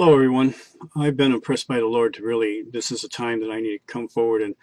Hello, 0.00 0.14
everyone. 0.14 0.54
I've 0.96 1.18
been 1.18 1.30
impressed 1.30 1.68
by 1.68 1.76
the 1.76 1.84
Lord 1.84 2.14
to 2.14 2.22
really, 2.22 2.62
this 2.62 2.90
is 2.90 3.04
a 3.04 3.08
time 3.08 3.40
that 3.40 3.50
I 3.50 3.60
need 3.60 3.76
to 3.76 3.92
come 3.92 4.08
forward 4.08 4.40
and, 4.40 4.54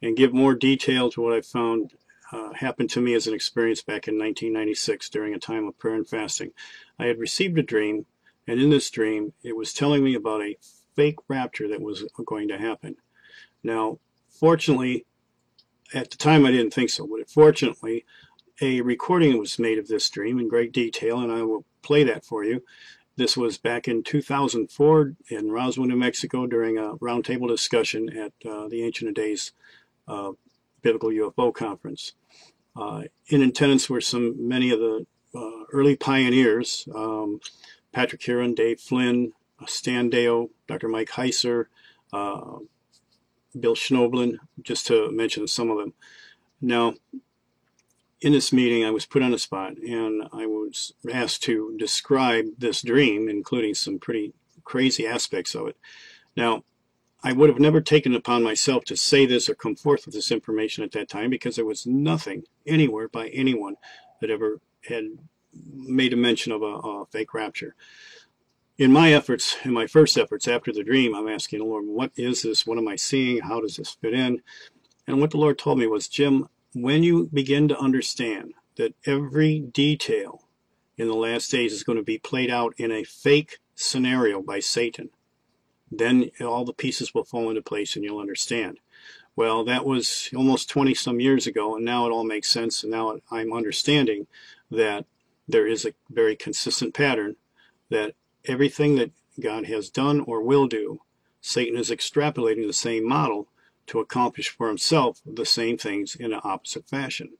and 0.00 0.16
give 0.16 0.32
more 0.32 0.54
detail 0.54 1.10
to 1.10 1.20
what 1.20 1.34
I 1.34 1.42
found 1.42 1.92
uh, 2.32 2.54
happened 2.54 2.88
to 2.92 3.02
me 3.02 3.12
as 3.12 3.26
an 3.26 3.34
experience 3.34 3.82
back 3.82 4.08
in 4.08 4.14
1996 4.14 5.10
during 5.10 5.34
a 5.34 5.38
time 5.38 5.66
of 5.68 5.78
prayer 5.78 5.96
and 5.96 6.08
fasting. 6.08 6.52
I 6.98 7.08
had 7.08 7.18
received 7.18 7.58
a 7.58 7.62
dream, 7.62 8.06
and 8.46 8.58
in 8.58 8.70
this 8.70 8.88
dream, 8.88 9.34
it 9.42 9.54
was 9.54 9.74
telling 9.74 10.02
me 10.02 10.14
about 10.14 10.40
a 10.40 10.56
fake 10.94 11.18
rapture 11.28 11.68
that 11.68 11.82
was 11.82 12.04
going 12.24 12.48
to 12.48 12.56
happen. 12.56 12.96
Now, 13.62 13.98
fortunately, 14.30 15.04
at 15.92 16.10
the 16.10 16.16
time 16.16 16.46
I 16.46 16.52
didn't 16.52 16.72
think 16.72 16.88
so, 16.88 17.06
but 17.06 17.28
fortunately, 17.28 18.06
a 18.62 18.80
recording 18.80 19.36
was 19.36 19.58
made 19.58 19.76
of 19.76 19.88
this 19.88 20.08
dream 20.08 20.38
in 20.38 20.48
great 20.48 20.72
detail, 20.72 21.20
and 21.20 21.30
I 21.30 21.42
will 21.42 21.66
play 21.82 22.02
that 22.04 22.24
for 22.24 22.44
you. 22.44 22.62
This 23.18 23.34
was 23.34 23.56
back 23.56 23.88
in 23.88 24.02
2004 24.02 25.14
in 25.30 25.50
Roswell, 25.50 25.86
New 25.86 25.96
Mexico, 25.96 26.46
during 26.46 26.76
a 26.76 26.96
roundtable 26.96 27.48
discussion 27.48 28.10
at 28.10 28.32
uh, 28.46 28.68
the 28.68 28.82
Ancient 28.82 29.08
of 29.08 29.14
Days 29.14 29.52
uh, 30.06 30.32
Biblical 30.82 31.08
UFO 31.08 31.54
Conference. 31.54 32.12
Uh, 32.76 33.04
in 33.28 33.40
attendance 33.40 33.88
were 33.88 34.02
some 34.02 34.46
many 34.46 34.70
of 34.70 34.80
the 34.80 35.06
uh, 35.34 35.64
early 35.72 35.96
pioneers: 35.96 36.86
um, 36.94 37.40
Patrick 37.90 38.22
Heron, 38.22 38.52
Dave 38.52 38.80
Flynn, 38.80 39.32
Stan 39.66 40.10
Deyo, 40.10 40.50
Dr. 40.68 40.88
Mike 40.88 41.08
Heiser, 41.08 41.68
uh, 42.12 42.58
Bill 43.58 43.74
Schnoebelen, 43.74 44.36
just 44.60 44.86
to 44.88 45.10
mention 45.10 45.46
some 45.46 45.70
of 45.70 45.78
them. 45.78 45.94
Now, 46.60 46.92
in 48.20 48.32
this 48.32 48.52
meeting, 48.52 48.84
I 48.84 48.90
was 48.90 49.06
put 49.06 49.22
on 49.22 49.30
the 49.30 49.38
spot 49.38 49.76
and 49.76 50.28
I 50.32 50.46
was 50.46 50.92
asked 51.12 51.42
to 51.44 51.76
describe 51.78 52.46
this 52.58 52.82
dream, 52.82 53.28
including 53.28 53.74
some 53.74 53.98
pretty 53.98 54.32
crazy 54.64 55.06
aspects 55.06 55.54
of 55.54 55.68
it. 55.68 55.76
Now, 56.36 56.64
I 57.22 57.32
would 57.32 57.48
have 57.48 57.58
never 57.58 57.80
taken 57.80 58.12
it 58.12 58.18
upon 58.18 58.42
myself 58.42 58.84
to 58.84 58.96
say 58.96 59.26
this 59.26 59.48
or 59.48 59.54
come 59.54 59.74
forth 59.74 60.06
with 60.06 60.14
this 60.14 60.30
information 60.30 60.84
at 60.84 60.92
that 60.92 61.08
time 61.08 61.30
because 61.30 61.56
there 61.56 61.64
was 61.64 61.86
nothing 61.86 62.44
anywhere 62.66 63.08
by 63.08 63.28
anyone 63.28 63.76
that 64.20 64.30
ever 64.30 64.60
had 64.88 65.04
made 65.72 66.12
a 66.12 66.16
mention 66.16 66.52
of 66.52 66.62
a, 66.62 66.66
a 66.66 67.06
fake 67.06 67.34
rapture. 67.34 67.74
In 68.78 68.92
my 68.92 69.12
efforts, 69.12 69.56
in 69.64 69.72
my 69.72 69.86
first 69.86 70.18
efforts 70.18 70.46
after 70.46 70.72
the 70.72 70.84
dream, 70.84 71.14
I'm 71.14 71.28
asking 71.28 71.60
the 71.60 71.64
Lord, 71.64 71.86
what 71.86 72.12
is 72.16 72.42
this? 72.42 72.66
What 72.66 72.78
am 72.78 72.88
I 72.88 72.96
seeing? 72.96 73.40
How 73.40 73.60
does 73.60 73.76
this 73.76 73.90
fit 73.90 74.12
in? 74.12 74.42
And 75.06 75.20
what 75.20 75.30
the 75.30 75.38
Lord 75.38 75.58
told 75.58 75.78
me 75.78 75.86
was, 75.86 76.08
Jim, 76.08 76.48
when 76.78 77.02
you 77.02 77.26
begin 77.32 77.68
to 77.68 77.78
understand 77.78 78.52
that 78.76 78.94
every 79.06 79.58
detail 79.58 80.42
in 80.98 81.08
the 81.08 81.14
last 81.14 81.50
days 81.50 81.72
is 81.72 81.82
going 81.82 81.96
to 81.96 82.04
be 82.04 82.18
played 82.18 82.50
out 82.50 82.74
in 82.76 82.92
a 82.92 83.02
fake 83.02 83.60
scenario 83.74 84.42
by 84.42 84.60
Satan, 84.60 85.08
then 85.90 86.30
all 86.38 86.66
the 86.66 86.74
pieces 86.74 87.14
will 87.14 87.24
fall 87.24 87.48
into 87.48 87.62
place 87.62 87.96
and 87.96 88.04
you'll 88.04 88.18
understand. 88.18 88.78
Well, 89.34 89.64
that 89.64 89.86
was 89.86 90.28
almost 90.36 90.68
20 90.68 90.92
some 90.92 91.18
years 91.18 91.46
ago, 91.46 91.76
and 91.76 91.84
now 91.84 92.06
it 92.06 92.10
all 92.10 92.24
makes 92.24 92.50
sense. 92.50 92.82
And 92.82 92.92
now 92.92 93.20
I'm 93.30 93.54
understanding 93.54 94.26
that 94.70 95.06
there 95.48 95.66
is 95.66 95.86
a 95.86 95.94
very 96.10 96.36
consistent 96.36 96.92
pattern 96.92 97.36
that 97.88 98.14
everything 98.44 98.96
that 98.96 99.12
God 99.40 99.64
has 99.64 99.88
done 99.88 100.20
or 100.20 100.42
will 100.42 100.66
do, 100.66 101.00
Satan 101.40 101.78
is 101.78 101.90
extrapolating 101.90 102.66
the 102.66 102.74
same 102.74 103.08
model 103.08 103.48
to 103.86 104.00
accomplish 104.00 104.48
for 104.48 104.68
himself 104.68 105.20
the 105.26 105.46
same 105.46 105.78
things 105.78 106.16
in 106.16 106.32
an 106.32 106.40
opposite 106.44 106.88
fashion, 106.88 107.30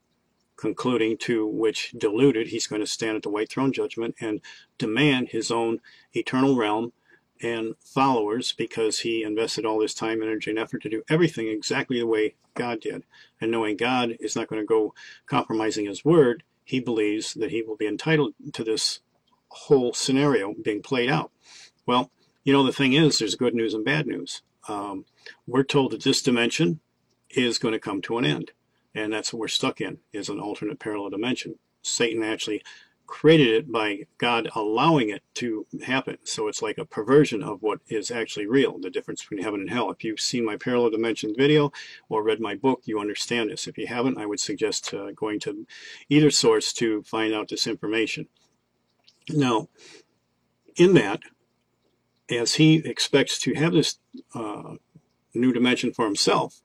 concluding 0.55 1.17
to 1.17 1.45
which 1.45 1.93
deluded 1.97 2.47
he's 2.47 2.67
going 2.67 2.81
to 2.81 2.87
stand 2.87 3.15
at 3.17 3.23
the 3.23 3.29
white 3.29 3.49
throne 3.49 3.73
judgment 3.73 4.15
and 4.19 4.41
demand 4.77 5.29
his 5.29 5.51
own 5.51 5.79
eternal 6.13 6.55
realm 6.55 6.93
and 7.41 7.75
followers 7.79 8.51
because 8.51 9.01
he 9.01 9.23
invested 9.23 9.65
all 9.65 9.79
this 9.79 9.93
time, 9.93 10.21
energy, 10.21 10.49
and 10.49 10.59
effort 10.59 10.81
to 10.81 10.89
do 10.89 11.03
everything 11.09 11.47
exactly 11.47 11.99
the 11.99 12.07
way 12.07 12.35
God 12.55 12.81
did. 12.81 13.03
And 13.39 13.51
knowing 13.51 13.77
God 13.77 14.17
is 14.19 14.35
not 14.35 14.47
going 14.47 14.61
to 14.61 14.65
go 14.65 14.93
compromising 15.27 15.85
his 15.85 16.03
word, 16.03 16.43
he 16.63 16.79
believes 16.79 17.33
that 17.35 17.51
he 17.51 17.61
will 17.61 17.77
be 17.77 17.87
entitled 17.87 18.33
to 18.53 18.63
this 18.63 19.01
whole 19.49 19.93
scenario 19.93 20.53
being 20.53 20.81
played 20.81 21.09
out. 21.09 21.31
Well, 21.85 22.11
you 22.43 22.53
know, 22.53 22.63
the 22.63 22.73
thing 22.73 22.93
is, 22.93 23.19
there's 23.19 23.35
good 23.35 23.53
news 23.53 23.73
and 23.73 23.85
bad 23.85 24.07
news 24.07 24.41
um, 24.67 25.05
we're 25.45 25.63
told 25.63 25.91
that 25.91 26.03
this 26.03 26.21
dimension 26.21 26.79
is 27.29 27.57
going 27.57 27.73
to 27.73 27.79
come 27.79 28.01
to 28.03 28.17
an 28.17 28.25
end. 28.25 28.51
And 28.95 29.13
that's 29.13 29.31
what 29.31 29.39
we're 29.39 29.47
stuck 29.47 29.79
in, 29.81 29.99
is 30.11 30.29
an 30.29 30.39
alternate 30.39 30.79
parallel 30.79 31.11
dimension. 31.11 31.55
Satan 31.81 32.23
actually 32.23 32.63
created 33.05 33.47
it 33.47 33.71
by 33.71 34.05
God 34.17 34.49
allowing 34.53 35.09
it 35.09 35.23
to 35.35 35.65
happen. 35.85 36.17
So 36.23 36.47
it's 36.47 36.61
like 36.61 36.77
a 36.77 36.85
perversion 36.85 37.41
of 37.41 37.61
what 37.61 37.79
is 37.87 38.11
actually 38.11 38.47
real, 38.47 38.77
the 38.77 38.89
difference 38.89 39.21
between 39.21 39.43
heaven 39.43 39.61
and 39.61 39.69
hell. 39.69 39.89
If 39.89 40.03
you've 40.03 40.19
seen 40.19 40.45
my 40.45 40.57
parallel 40.57 40.89
dimension 40.89 41.33
video 41.35 41.71
or 42.09 42.21
read 42.21 42.41
my 42.41 42.55
book, 42.55 42.81
you 42.85 42.99
understand 42.99 43.49
this. 43.49 43.67
If 43.67 43.77
you 43.77 43.87
haven't, 43.87 44.17
I 44.17 44.25
would 44.25 44.41
suggest 44.41 44.93
uh, 44.93 45.11
going 45.11 45.39
to 45.41 45.65
either 46.09 46.29
source 46.29 46.73
to 46.73 47.01
find 47.03 47.33
out 47.33 47.47
this 47.47 47.65
information. 47.65 48.27
Now, 49.29 49.69
in 50.75 50.93
that, 50.95 51.21
as 52.29 52.55
he 52.55 52.75
expects 52.77 53.39
to 53.39 53.53
have 53.53 53.71
this 53.71 53.99
uh, 54.35 54.75
new 55.37 55.53
dimension 55.53 55.93
for 55.93 56.05
himself, 56.05 56.61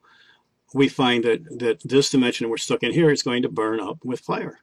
we 0.75 0.89
find 0.89 1.25
that, 1.25 1.59
that 1.59 1.81
this 1.85 2.11
dimension 2.11 2.49
we're 2.49 2.57
stuck 2.57 2.83
in 2.83 2.93
here 2.93 3.11
is 3.11 3.23
going 3.23 3.43
to 3.43 3.49
burn 3.49 3.81
up 3.81 4.05
with 4.05 4.21
fire. 4.21 4.61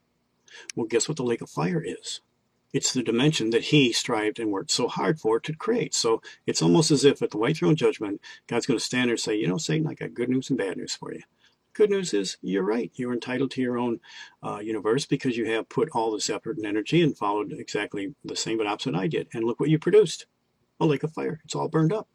Well, 0.75 0.87
guess 0.87 1.07
what 1.07 1.17
the 1.17 1.23
lake 1.23 1.41
of 1.41 1.49
fire 1.49 1.83
is? 1.85 2.21
It's 2.71 2.93
the 2.93 3.03
dimension 3.03 3.49
that 3.49 3.65
he 3.65 3.91
strived 3.91 4.39
and 4.39 4.51
worked 4.51 4.71
so 4.71 4.87
hard 4.87 5.19
for 5.19 5.39
to 5.39 5.53
create. 5.53 5.95
So 5.95 6.21
it's 6.45 6.61
almost 6.61 6.91
as 6.91 7.03
if 7.03 7.21
at 7.21 7.31
the 7.31 7.37
white 7.37 7.57
throne 7.57 7.75
judgment, 7.75 8.21
God's 8.47 8.67
going 8.67 8.77
to 8.77 8.85
stand 8.85 9.07
there 9.07 9.13
and 9.13 9.19
say, 9.19 9.35
you 9.35 9.47
know, 9.47 9.57
Satan, 9.57 9.87
I 9.87 9.95
got 9.95 10.13
good 10.13 10.29
news 10.29 10.49
and 10.49 10.57
bad 10.57 10.77
news 10.77 10.95
for 10.95 11.11
you. 11.13 11.23
Good 11.73 11.89
news 11.89 12.13
is 12.13 12.37
you're 12.41 12.63
right. 12.63 12.91
You're 12.95 13.13
entitled 13.13 13.51
to 13.51 13.61
your 13.61 13.77
own 13.77 14.01
uh, 14.43 14.59
universe 14.59 15.05
because 15.05 15.37
you 15.37 15.45
have 15.45 15.69
put 15.69 15.89
all 15.93 16.11
this 16.11 16.29
effort 16.29 16.57
and 16.57 16.65
energy 16.65 17.01
and 17.01 17.17
followed 17.17 17.53
exactly 17.53 18.13
the 18.23 18.35
same 18.35 18.57
but 18.57 18.67
opposite 18.67 18.95
I 18.95 19.07
did. 19.07 19.29
And 19.33 19.45
look 19.45 19.59
what 19.59 19.69
you 19.69 19.79
produced 19.79 20.25
a 20.79 20.85
lake 20.85 21.03
of 21.03 21.13
fire. 21.13 21.39
It's 21.45 21.55
all 21.55 21.69
burned 21.69 21.93
up. 21.93 22.07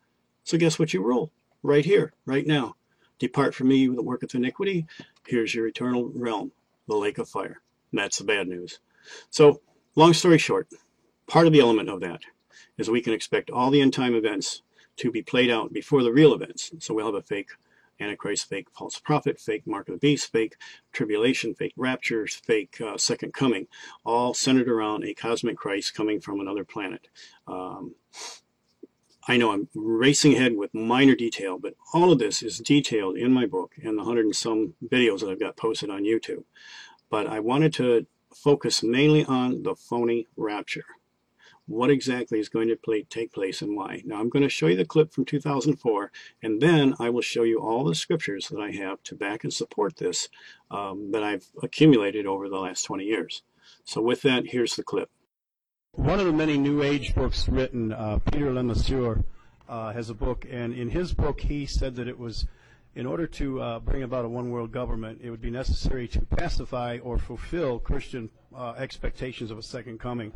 So 0.44 0.58
guess 0.58 0.78
what 0.78 0.92
you 0.92 1.02
rule? 1.02 1.32
Right 1.64 1.86
here, 1.86 2.12
right 2.26 2.46
now. 2.46 2.76
Depart 3.18 3.54
from 3.54 3.68
me, 3.68 3.88
that 3.88 4.02
worketh 4.02 4.34
iniquity. 4.34 4.86
Here's 5.26 5.54
your 5.54 5.66
eternal 5.66 6.12
realm, 6.14 6.52
the 6.86 6.94
lake 6.94 7.16
of 7.16 7.26
fire. 7.26 7.62
And 7.90 7.98
that's 7.98 8.18
the 8.18 8.24
bad 8.24 8.48
news. 8.48 8.80
So, 9.30 9.62
long 9.96 10.12
story 10.12 10.36
short, 10.36 10.68
part 11.26 11.46
of 11.46 11.54
the 11.54 11.60
element 11.60 11.88
of 11.88 12.00
that 12.00 12.20
is 12.76 12.90
we 12.90 13.00
can 13.00 13.14
expect 13.14 13.48
all 13.48 13.70
the 13.70 13.80
end 13.80 13.94
time 13.94 14.14
events 14.14 14.60
to 14.96 15.10
be 15.10 15.22
played 15.22 15.50
out 15.50 15.72
before 15.72 16.02
the 16.02 16.12
real 16.12 16.34
events. 16.34 16.70
So 16.80 16.92
we'll 16.92 17.06
have 17.06 17.14
a 17.14 17.22
fake 17.22 17.48
Antichrist, 17.98 18.48
fake 18.48 18.68
false 18.76 18.98
prophet, 18.98 19.40
fake 19.40 19.66
mark 19.66 19.88
of 19.88 19.94
the 19.94 19.98
beast, 19.98 20.30
fake 20.32 20.56
tribulation, 20.92 21.54
fake 21.54 21.72
rapture, 21.76 22.26
fake 22.26 22.78
uh, 22.80 22.98
second 22.98 23.32
coming, 23.32 23.68
all 24.04 24.34
centered 24.34 24.68
around 24.68 25.04
a 25.04 25.14
cosmic 25.14 25.56
Christ 25.56 25.94
coming 25.94 26.20
from 26.20 26.40
another 26.40 26.64
planet. 26.64 27.08
Um, 27.46 27.94
I 29.26 29.38
know 29.38 29.52
I'm 29.52 29.68
racing 29.74 30.34
ahead 30.34 30.56
with 30.56 30.74
minor 30.74 31.14
detail, 31.14 31.58
but 31.58 31.74
all 31.94 32.12
of 32.12 32.18
this 32.18 32.42
is 32.42 32.58
detailed 32.58 33.16
in 33.16 33.32
my 33.32 33.46
book 33.46 33.74
and 33.82 33.98
the 33.98 34.04
hundred 34.04 34.26
and 34.26 34.36
some 34.36 34.74
videos 34.84 35.20
that 35.20 35.30
I've 35.30 35.40
got 35.40 35.56
posted 35.56 35.88
on 35.88 36.02
YouTube. 36.02 36.44
But 37.08 37.26
I 37.26 37.40
wanted 37.40 37.72
to 37.74 38.06
focus 38.34 38.82
mainly 38.82 39.24
on 39.24 39.62
the 39.62 39.74
phony 39.74 40.26
rapture. 40.36 40.84
What 41.66 41.90
exactly 41.90 42.38
is 42.38 42.50
going 42.50 42.68
to 42.68 42.76
play, 42.76 43.04
take 43.04 43.32
place 43.32 43.62
and 43.62 43.74
why? 43.74 44.02
Now 44.04 44.20
I'm 44.20 44.28
going 44.28 44.42
to 44.42 44.50
show 44.50 44.66
you 44.66 44.76
the 44.76 44.84
clip 44.84 45.14
from 45.14 45.24
2004 45.24 46.12
and 46.42 46.60
then 46.60 46.94
I 47.00 47.08
will 47.08 47.22
show 47.22 47.44
you 47.44 47.60
all 47.60 47.84
the 47.84 47.94
scriptures 47.94 48.48
that 48.48 48.60
I 48.60 48.72
have 48.72 49.02
to 49.04 49.14
back 49.14 49.44
and 49.44 49.52
support 49.52 49.96
this 49.96 50.28
um, 50.70 51.12
that 51.12 51.22
I've 51.22 51.46
accumulated 51.62 52.26
over 52.26 52.50
the 52.50 52.58
last 52.58 52.82
20 52.82 53.04
years. 53.04 53.42
So 53.84 54.02
with 54.02 54.20
that, 54.22 54.48
here's 54.48 54.76
the 54.76 54.82
clip. 54.82 55.08
One 55.96 56.18
of 56.18 56.26
the 56.26 56.32
many 56.32 56.58
New 56.58 56.82
Age 56.82 57.14
books 57.14 57.48
written, 57.48 57.92
uh, 57.92 58.18
Peter 58.32 58.50
Lemesurier, 58.50 59.24
uh, 59.68 59.92
has 59.92 60.10
a 60.10 60.14
book, 60.14 60.44
and 60.50 60.74
in 60.74 60.90
his 60.90 61.14
book 61.14 61.40
he 61.40 61.66
said 61.66 61.94
that 61.94 62.08
it 62.08 62.18
was, 62.18 62.46
in 62.96 63.06
order 63.06 63.28
to 63.28 63.62
uh, 63.62 63.78
bring 63.78 64.02
about 64.02 64.24
a 64.24 64.28
one 64.28 64.50
world 64.50 64.72
government, 64.72 65.20
it 65.22 65.30
would 65.30 65.40
be 65.40 65.52
necessary 65.52 66.08
to 66.08 66.20
pacify 66.20 66.98
or 67.00 67.16
fulfill 67.16 67.78
Christian 67.78 68.28
uh, 68.52 68.74
expectations 68.76 69.52
of 69.52 69.58
a 69.58 69.62
second 69.62 70.00
coming. 70.00 70.32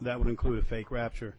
That 0.00 0.18
would 0.18 0.28
include 0.28 0.58
a 0.58 0.62
fake 0.62 0.90
rapture. 0.90 1.34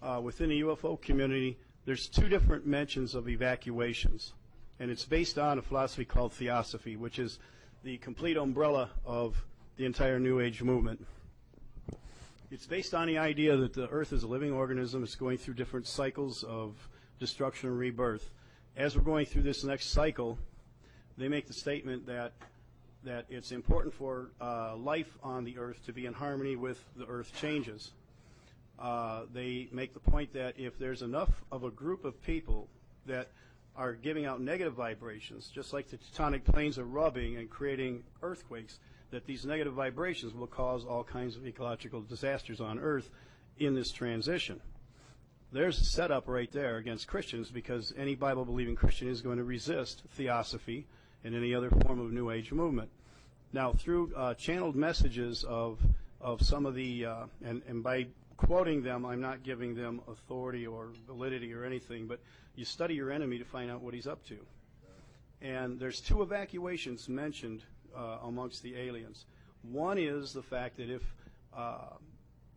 Uh, 0.00 0.20
within 0.22 0.50
the 0.50 0.60
UFO 0.60 1.00
community, 1.00 1.58
there's 1.86 2.06
two 2.06 2.28
different 2.28 2.64
mentions 2.64 3.16
of 3.16 3.28
evacuations, 3.28 4.34
and 4.78 4.88
it's 4.88 5.04
based 5.04 5.36
on 5.36 5.58
a 5.58 5.62
philosophy 5.62 6.04
called 6.04 6.32
theosophy, 6.32 6.94
which 6.94 7.18
is 7.18 7.40
the 7.82 7.98
complete 7.98 8.36
umbrella 8.36 8.90
of 9.04 9.44
the 9.78 9.84
entire 9.84 10.20
New 10.20 10.38
Age 10.38 10.62
movement. 10.62 11.04
It's 12.50 12.66
based 12.66 12.94
on 12.94 13.08
the 13.08 13.18
idea 13.18 13.56
that 13.56 13.72
the 13.72 13.88
Earth 13.88 14.12
is 14.12 14.22
a 14.22 14.26
living 14.26 14.52
organism. 14.52 15.02
It's 15.02 15.14
going 15.14 15.38
through 15.38 15.54
different 15.54 15.86
cycles 15.86 16.44
of 16.44 16.74
destruction 17.18 17.70
and 17.70 17.78
rebirth. 17.78 18.30
As 18.76 18.96
we're 18.96 19.02
going 19.02 19.26
through 19.26 19.42
this 19.42 19.64
next 19.64 19.90
cycle, 19.90 20.38
they 21.16 21.28
make 21.28 21.46
the 21.46 21.52
statement 21.54 22.06
that 22.06 22.32
that 23.04 23.26
it's 23.28 23.52
important 23.52 23.92
for 23.92 24.30
uh, 24.40 24.76
life 24.76 25.18
on 25.22 25.44
the 25.44 25.58
Earth 25.58 25.84
to 25.84 25.92
be 25.92 26.06
in 26.06 26.12
harmony 26.14 26.56
with 26.56 26.82
the 26.96 27.06
Earth 27.06 27.32
changes. 27.38 27.92
uh, 28.78 29.22
they 29.32 29.68
make 29.72 29.94
the 29.94 30.00
point 30.00 30.32
that 30.32 30.54
if 30.58 30.78
there's 30.78 31.02
enough 31.02 31.30
of 31.52 31.64
a 31.64 31.70
group 31.70 32.04
of 32.04 32.20
people 32.24 32.68
that 33.06 33.28
are 33.76 33.92
giving 33.92 34.24
out 34.24 34.40
negative 34.40 34.74
vibrations, 34.74 35.50
just 35.52 35.72
like 35.72 35.88
the 35.88 35.96
tectonic 35.96 36.44
planes 36.44 36.78
are 36.78 36.84
rubbing 36.84 37.36
and 37.36 37.50
creating 37.50 38.02
earthquakes, 38.22 38.78
that 39.14 39.26
these 39.26 39.46
negative 39.46 39.74
vibrations 39.74 40.34
will 40.34 40.46
cause 40.46 40.84
all 40.84 41.04
kinds 41.04 41.36
of 41.36 41.46
ecological 41.46 42.00
disasters 42.00 42.60
on 42.60 42.78
Earth 42.80 43.10
in 43.58 43.74
this 43.74 43.92
transition. 43.92 44.60
There's 45.52 45.80
a 45.80 45.84
setup 45.84 46.26
right 46.26 46.50
there 46.50 46.78
against 46.78 47.06
Christians 47.06 47.50
because 47.50 47.94
any 47.96 48.16
Bible 48.16 48.44
believing 48.44 48.74
Christian 48.74 49.08
is 49.08 49.20
going 49.20 49.38
to 49.38 49.44
resist 49.44 50.02
theosophy 50.16 50.86
and 51.22 51.32
any 51.32 51.54
other 51.54 51.70
form 51.70 52.00
of 52.00 52.12
New 52.12 52.30
Age 52.30 52.50
movement. 52.50 52.90
Now, 53.52 53.72
through 53.72 54.12
uh, 54.16 54.34
channeled 54.34 54.74
messages 54.74 55.44
of 55.44 55.78
of 56.20 56.40
some 56.42 56.64
of 56.64 56.74
the, 56.74 57.04
uh, 57.04 57.24
and, 57.44 57.60
and 57.68 57.82
by 57.84 58.06
quoting 58.38 58.82
them, 58.82 59.04
I'm 59.04 59.20
not 59.20 59.42
giving 59.42 59.74
them 59.74 60.00
authority 60.08 60.66
or 60.66 60.88
validity 61.06 61.52
or 61.52 61.64
anything, 61.64 62.06
but 62.06 62.18
you 62.56 62.64
study 62.64 62.94
your 62.94 63.12
enemy 63.12 63.38
to 63.38 63.44
find 63.44 63.70
out 63.70 63.82
what 63.82 63.92
he's 63.92 64.06
up 64.06 64.24
to. 64.28 64.38
And 65.42 65.78
there's 65.78 66.00
two 66.00 66.22
evacuations 66.22 67.10
mentioned 67.10 67.62
uh, 67.96 68.18
amongst 68.24 68.62
the 68.62 68.76
aliens. 68.76 69.26
One 69.62 69.98
is 69.98 70.32
the 70.32 70.42
fact 70.42 70.76
that 70.76 70.90
if 70.90 71.02
uh, 71.56 71.96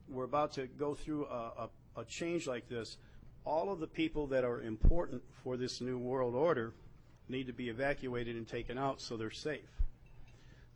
we're 0.10 0.26
about 0.26 0.54
to 0.54 0.68
go 0.68 0.94
through 0.94 1.26
a, 1.26 1.70
a, 1.96 2.02
a 2.02 2.06
change 2.06 2.48
like 2.48 2.68
this, 2.70 2.98
all 3.46 3.72
of 3.72 3.80
the 3.80 3.88
people 3.88 4.28
that 4.28 4.44
are 4.44 4.62
important 4.62 5.22
for 5.44 5.56
this 5.56 5.80
new 5.80 5.98
world 5.98 6.36
order 6.36 6.74
need 7.30 7.48
to 7.48 7.54
be 7.54 7.70
evacuated 7.70 8.36
and 8.36 8.48
taken 8.48 8.78
out 8.78 9.02
so 9.02 9.16
they're 9.18 9.32
safe. 9.32 9.70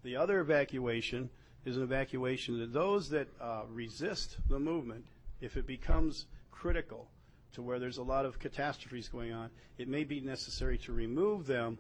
The 0.04 0.16
other 0.16 0.40
evacuation 0.40 1.30
is 1.66 1.78
an 1.78 1.84
evacuation 1.84 2.60
that 2.60 2.74
those 2.74 3.10
that 3.10 3.28
uh, 3.40 3.64
resist 3.70 4.38
the 4.50 4.60
movement, 4.60 5.06
if 5.42 5.58
it 5.58 5.68
becomes 5.68 6.26
critical 6.52 7.08
to 7.54 7.62
where 7.62 7.80
there's 7.80 7.98
a 7.98 8.04
lot 8.04 8.26
of 8.26 8.40
catastrophes 8.40 9.10
going 9.10 9.34
on, 9.34 9.50
it 9.78 9.88
may 9.88 10.04
be 10.04 10.22
necessary 10.22 10.78
to 10.80 10.94
remove 10.94 11.46
them 11.46 11.78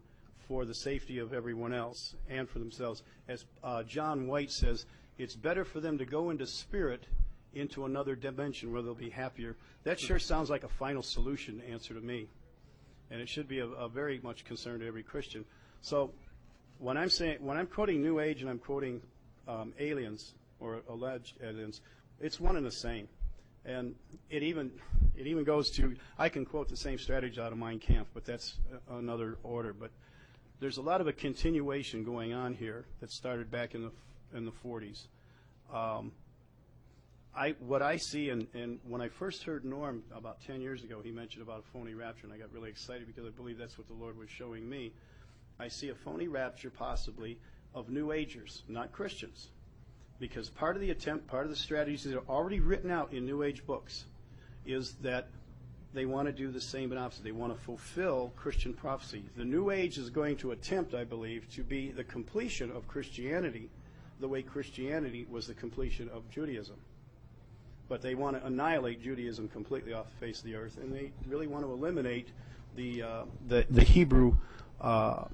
for 0.47 0.65
the 0.65 0.73
safety 0.73 1.19
of 1.19 1.33
everyone 1.33 1.73
else 1.73 2.15
and 2.29 2.49
for 2.49 2.59
themselves. 2.59 3.03
As 3.27 3.45
uh, 3.63 3.83
John 3.83 4.27
White 4.27 4.51
says, 4.51 4.85
it's 5.17 5.35
better 5.35 5.63
for 5.63 5.79
them 5.79 5.97
to 5.97 6.05
go 6.05 6.29
into 6.29 6.47
spirit 6.47 7.05
into 7.53 7.85
another 7.85 8.15
dimension 8.15 8.71
where 8.71 8.81
they'll 8.81 8.95
be 8.95 9.09
happier. 9.09 9.55
That 9.83 9.99
sure 9.99 10.19
sounds 10.19 10.49
like 10.49 10.63
a 10.63 10.69
final 10.69 11.03
solution 11.03 11.61
answer 11.69 11.93
to 11.93 11.99
me. 11.99 12.27
And 13.09 13.19
it 13.19 13.27
should 13.27 13.47
be 13.47 13.59
a, 13.59 13.67
a 13.67 13.89
very 13.89 14.19
much 14.23 14.45
concern 14.45 14.79
to 14.79 14.87
every 14.87 15.03
Christian. 15.03 15.43
So 15.81 16.11
when 16.77 16.97
I'm 16.97 17.09
saying 17.09 17.37
when 17.41 17.57
I'm 17.57 17.67
quoting 17.67 18.01
New 18.01 18.19
Age 18.19 18.41
and 18.41 18.49
I'm 18.49 18.59
quoting 18.59 19.01
um, 19.47 19.73
aliens 19.79 20.33
or 20.59 20.81
alleged 20.89 21.35
aliens, 21.43 21.81
it's 22.19 22.39
one 22.39 22.55
and 22.55 22.65
the 22.65 22.71
same. 22.71 23.07
And 23.65 23.95
it 24.29 24.43
even 24.43 24.71
it 25.15 25.27
even 25.27 25.43
goes 25.43 25.69
to 25.71 25.95
I 26.17 26.29
can 26.29 26.45
quote 26.45 26.69
the 26.69 26.77
same 26.77 26.97
strategy 26.97 27.39
out 27.39 27.51
of 27.51 27.57
Mein 27.57 27.79
Kampf, 27.79 28.09
but 28.13 28.25
that's 28.25 28.57
another 28.89 29.37
order. 29.43 29.73
But 29.73 29.91
there's 30.61 30.77
a 30.77 30.81
lot 30.81 31.01
of 31.01 31.07
a 31.07 31.13
continuation 31.13 32.03
going 32.03 32.33
on 32.33 32.53
here 32.53 32.85
that 33.01 33.11
started 33.11 33.51
back 33.51 33.73
in 33.73 33.81
the 33.81 33.91
in 34.37 34.45
the 34.45 34.51
40s. 34.63 35.07
Um, 35.73 36.11
I 37.35 37.55
what 37.59 37.81
I 37.81 37.97
see, 37.97 38.29
and, 38.29 38.47
and 38.53 38.79
when 38.87 39.01
I 39.01 39.09
first 39.09 39.43
heard 39.43 39.65
Norm 39.65 40.03
about 40.15 40.37
10 40.45 40.61
years 40.61 40.83
ago, 40.83 41.01
he 41.03 41.11
mentioned 41.11 41.41
about 41.41 41.59
a 41.59 41.63
phony 41.73 41.95
rapture, 41.95 42.27
and 42.27 42.33
I 42.33 42.37
got 42.37 42.53
really 42.53 42.69
excited 42.69 43.07
because 43.07 43.25
I 43.25 43.29
believe 43.29 43.57
that's 43.57 43.77
what 43.77 43.87
the 43.87 43.93
Lord 43.93 44.17
was 44.17 44.29
showing 44.29 44.69
me. 44.69 44.93
I 45.59 45.67
see 45.67 45.89
a 45.89 45.95
phony 45.95 46.27
rapture 46.27 46.69
possibly 46.69 47.39
of 47.73 47.89
New 47.89 48.11
Agers, 48.11 48.63
not 48.67 48.91
Christians. 48.91 49.49
Because 50.19 50.49
part 50.49 50.75
of 50.75 50.81
the 50.81 50.91
attempt, 50.91 51.25
part 51.25 51.45
of 51.45 51.49
the 51.49 51.57
strategies 51.57 52.03
that 52.03 52.15
are 52.15 52.29
already 52.29 52.59
written 52.59 52.91
out 52.91 53.11
in 53.11 53.25
New 53.25 53.41
Age 53.41 53.65
books 53.65 54.05
is 54.65 54.93
that 55.01 55.29
they 55.93 56.05
want 56.05 56.27
to 56.27 56.31
do 56.31 56.51
the 56.51 56.61
same 56.61 56.95
opposite. 56.97 57.23
They 57.23 57.31
want 57.31 57.53
to 57.53 57.61
fulfill 57.61 58.31
Christian 58.35 58.73
prophecy. 58.73 59.23
The 59.35 59.45
New 59.45 59.71
Age 59.71 59.97
is 59.97 60.09
going 60.09 60.37
to 60.37 60.51
attempt, 60.51 60.93
I 60.93 61.03
believe, 61.03 61.49
to 61.55 61.63
be 61.63 61.91
the 61.91 62.03
completion 62.03 62.71
of 62.71 62.87
Christianity 62.87 63.69
the 64.21 64.27
way 64.27 64.41
Christianity 64.41 65.25
was 65.29 65.47
the 65.47 65.53
completion 65.53 66.09
of 66.09 66.29
Judaism. 66.29 66.75
But 67.89 68.01
they 68.01 68.15
want 68.15 68.39
to 68.39 68.45
annihilate 68.45 69.01
Judaism 69.01 69.49
completely 69.49 69.93
off 69.93 70.05
the 70.11 70.25
face 70.25 70.39
of 70.39 70.45
the 70.45 70.55
earth, 70.55 70.77
and 70.77 70.93
they 70.93 71.11
really 71.27 71.47
want 71.47 71.65
to 71.65 71.73
eliminate 71.73 72.29
the, 72.75 73.03
uh, 73.03 73.23
the, 73.47 73.65
the 73.69 73.83
Hebrew 73.83 74.37
uh, 74.79 75.25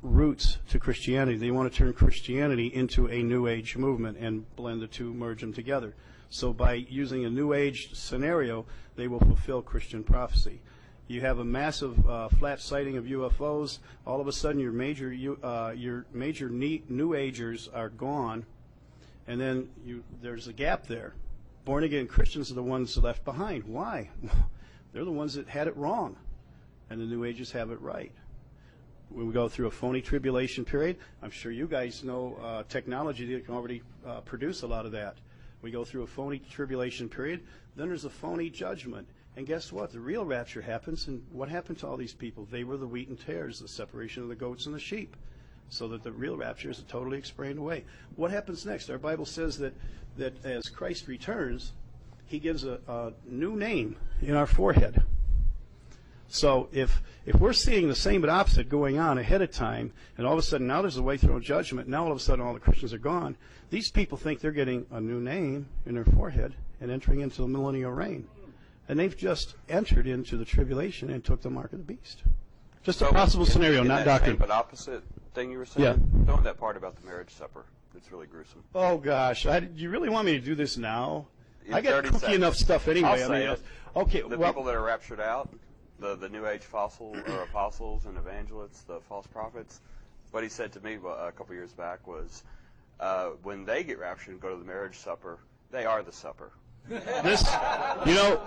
roots 0.00 0.58
to 0.70 0.80
Christianity. 0.80 1.36
They 1.36 1.52
want 1.52 1.70
to 1.70 1.78
turn 1.78 1.92
Christianity 1.92 2.66
into 2.66 3.06
a 3.06 3.22
New 3.22 3.46
Age 3.46 3.76
movement 3.76 4.18
and 4.18 4.44
blend 4.56 4.80
the 4.80 4.88
two, 4.88 5.14
merge 5.14 5.42
them 5.42 5.52
together. 5.52 5.94
So 6.32 6.54
by 6.54 6.86
using 6.88 7.26
a 7.26 7.30
New 7.30 7.52
Age 7.52 7.90
scenario, 7.92 8.64
they 8.96 9.06
will 9.06 9.18
fulfill 9.18 9.60
Christian 9.60 10.02
prophecy. 10.02 10.62
You 11.06 11.20
have 11.20 11.40
a 11.40 11.44
massive 11.44 12.08
uh, 12.08 12.28
flat 12.28 12.58
sighting 12.58 12.96
of 12.96 13.04
UFOs. 13.04 13.80
All 14.06 14.18
of 14.18 14.26
a 14.26 14.32
sudden, 14.32 14.58
your 14.58 14.72
major 14.72 15.14
uh, 15.42 15.74
your 15.76 16.06
major 16.10 16.48
New 16.48 17.12
Agers 17.12 17.68
are 17.74 17.90
gone, 17.90 18.46
and 19.26 19.38
then 19.38 19.68
you, 19.84 20.04
there's 20.22 20.48
a 20.48 20.54
gap 20.54 20.86
there. 20.86 21.12
Born 21.66 21.84
again 21.84 22.06
Christians 22.06 22.50
are 22.50 22.54
the 22.54 22.62
ones 22.62 22.96
left 22.96 23.26
behind. 23.26 23.64
Why? 23.64 24.08
They're 24.94 25.04
the 25.04 25.12
ones 25.12 25.34
that 25.34 25.48
had 25.48 25.66
it 25.66 25.76
wrong, 25.76 26.16
and 26.88 26.98
the 26.98 27.04
New 27.04 27.24
Agers 27.24 27.52
have 27.52 27.70
it 27.70 27.80
right 27.82 28.12
when 29.10 29.26
we 29.26 29.34
go 29.34 29.50
through 29.50 29.66
a 29.66 29.70
phony 29.70 30.00
tribulation 30.00 30.64
period. 30.64 30.96
I'm 31.22 31.30
sure 31.30 31.52
you 31.52 31.66
guys 31.66 32.02
know 32.02 32.38
uh, 32.42 32.62
technology 32.70 33.34
that 33.34 33.44
can 33.44 33.54
already 33.54 33.82
uh, 34.06 34.20
produce 34.20 34.62
a 34.62 34.66
lot 34.66 34.86
of 34.86 34.92
that. 34.92 35.18
We 35.62 35.70
go 35.70 35.84
through 35.84 36.02
a 36.02 36.06
phony 36.06 36.40
tribulation 36.50 37.08
period, 37.08 37.40
then 37.76 37.88
there's 37.88 38.04
a 38.04 38.10
phony 38.10 38.50
judgment. 38.50 39.08
And 39.36 39.46
guess 39.46 39.72
what? 39.72 39.92
The 39.92 40.00
real 40.00 40.26
rapture 40.26 40.60
happens, 40.60 41.08
and 41.08 41.24
what 41.32 41.48
happened 41.48 41.78
to 41.78 41.86
all 41.86 41.96
these 41.96 42.12
people? 42.12 42.46
They 42.50 42.64
were 42.64 42.76
the 42.76 42.86
wheat 42.86 43.08
and 43.08 43.18
tares, 43.18 43.60
the 43.60 43.68
separation 43.68 44.22
of 44.22 44.28
the 44.28 44.34
goats 44.34 44.66
and 44.66 44.74
the 44.74 44.80
sheep. 44.80 45.16
So 45.70 45.88
that 45.88 46.02
the 46.02 46.12
real 46.12 46.36
rapture 46.36 46.68
is 46.68 46.84
totally 46.86 47.16
explained 47.16 47.58
away. 47.58 47.84
What 48.16 48.30
happens 48.30 48.66
next? 48.66 48.90
Our 48.90 48.98
Bible 48.98 49.24
says 49.24 49.56
that, 49.58 49.72
that 50.18 50.44
as 50.44 50.68
Christ 50.68 51.08
returns, 51.08 51.72
he 52.26 52.38
gives 52.38 52.64
a, 52.64 52.78
a 52.88 53.12
new 53.26 53.56
name 53.56 53.96
in 54.20 54.34
our 54.34 54.46
forehead. 54.46 55.02
So 56.32 56.68
if 56.72 57.02
if 57.26 57.36
we're 57.36 57.52
seeing 57.52 57.88
the 57.88 57.94
same 57.94 58.22
but 58.22 58.30
opposite 58.30 58.70
going 58.70 58.98
on 58.98 59.18
ahead 59.18 59.42
of 59.42 59.50
time, 59.52 59.92
and 60.16 60.26
all 60.26 60.32
of 60.32 60.38
a 60.38 60.42
sudden 60.42 60.66
now 60.66 60.80
there's 60.80 60.96
a 60.96 61.02
way 61.02 61.18
through 61.18 61.38
judgment, 61.40 61.88
now 61.88 62.04
all 62.04 62.10
of 62.10 62.16
a 62.16 62.20
sudden 62.20 62.42
all 62.44 62.54
the 62.54 62.58
Christians 62.60 62.94
are 62.94 62.98
gone, 62.98 63.36
these 63.68 63.90
people 63.90 64.16
think 64.16 64.40
they're 64.40 64.50
getting 64.50 64.86
a 64.90 64.98
new 64.98 65.20
name 65.20 65.68
in 65.84 65.94
their 65.94 66.06
forehead 66.06 66.54
and 66.80 66.90
entering 66.90 67.20
into 67.20 67.42
the 67.42 67.48
millennial 67.48 67.92
reign. 67.92 68.26
And 68.88 68.98
they've 68.98 69.16
just 69.16 69.56
entered 69.68 70.06
into 70.06 70.38
the 70.38 70.44
tribulation 70.46 71.10
and 71.10 71.22
took 71.22 71.42
the 71.42 71.50
mark 71.50 71.72
of 71.74 71.78
the 71.86 71.94
beast. 71.94 72.22
Just 72.82 73.02
a 73.02 73.10
possible 73.12 73.44
in- 73.44 73.50
scenario, 73.50 73.82
in 73.82 73.88
not 73.88 74.04
that 74.06 74.22
same 74.22 74.36
doctrine. 74.36 74.36
but 74.38 74.50
opposite 74.50 75.02
thing 75.34 75.52
you 75.52 75.58
were 75.58 75.66
saying. 75.66 75.84
Yeah. 75.84 76.24
Don't 76.24 76.42
that 76.44 76.58
part 76.58 76.78
about 76.78 76.96
the 76.98 77.06
marriage 77.06 77.30
supper. 77.30 77.66
It's 77.94 78.10
really 78.10 78.26
gruesome. 78.26 78.64
Oh 78.74 78.96
gosh, 78.96 79.44
I, 79.44 79.68
you 79.76 79.90
really 79.90 80.08
want 80.08 80.24
me 80.24 80.32
to 80.32 80.40
do 80.44 80.54
this 80.54 80.78
now? 80.78 81.26
In 81.66 81.74
I 81.74 81.82
got 81.82 82.04
cookie 82.04 82.18
seconds. 82.18 82.36
enough 82.36 82.56
stuff 82.56 82.88
anyway. 82.88 83.22
I'll 83.22 83.32
I 83.32 83.38
mean, 83.38 83.48
it. 83.50 83.60
okay, 83.94 84.22
The 84.22 84.36
well, 84.38 84.50
people 84.50 84.64
that 84.64 84.74
are 84.74 84.82
raptured 84.82 85.20
out, 85.20 85.54
the 86.02 86.16
the 86.16 86.28
New 86.28 86.46
Age 86.46 86.62
fossil 86.62 87.16
or 87.28 87.42
apostles 87.44 88.04
and 88.04 88.18
evangelists, 88.18 88.82
the 88.82 89.00
false 89.08 89.26
prophets. 89.26 89.80
What 90.32 90.42
he 90.42 90.48
said 90.48 90.72
to 90.72 90.80
me 90.80 90.98
uh, 91.02 91.08
a 91.08 91.32
couple 91.32 91.54
years 91.54 91.72
back 91.72 92.06
was, 92.06 92.42
uh, 93.00 93.30
when 93.42 93.64
they 93.64 93.84
get 93.84 93.98
raptured 93.98 94.32
and 94.32 94.40
go 94.40 94.50
to 94.50 94.56
the 94.56 94.64
marriage 94.64 94.96
supper, 94.98 95.38
they 95.70 95.84
are 95.84 96.02
the 96.02 96.12
supper. 96.12 96.50
This, 96.88 97.44
you 98.04 98.14
know, 98.14 98.42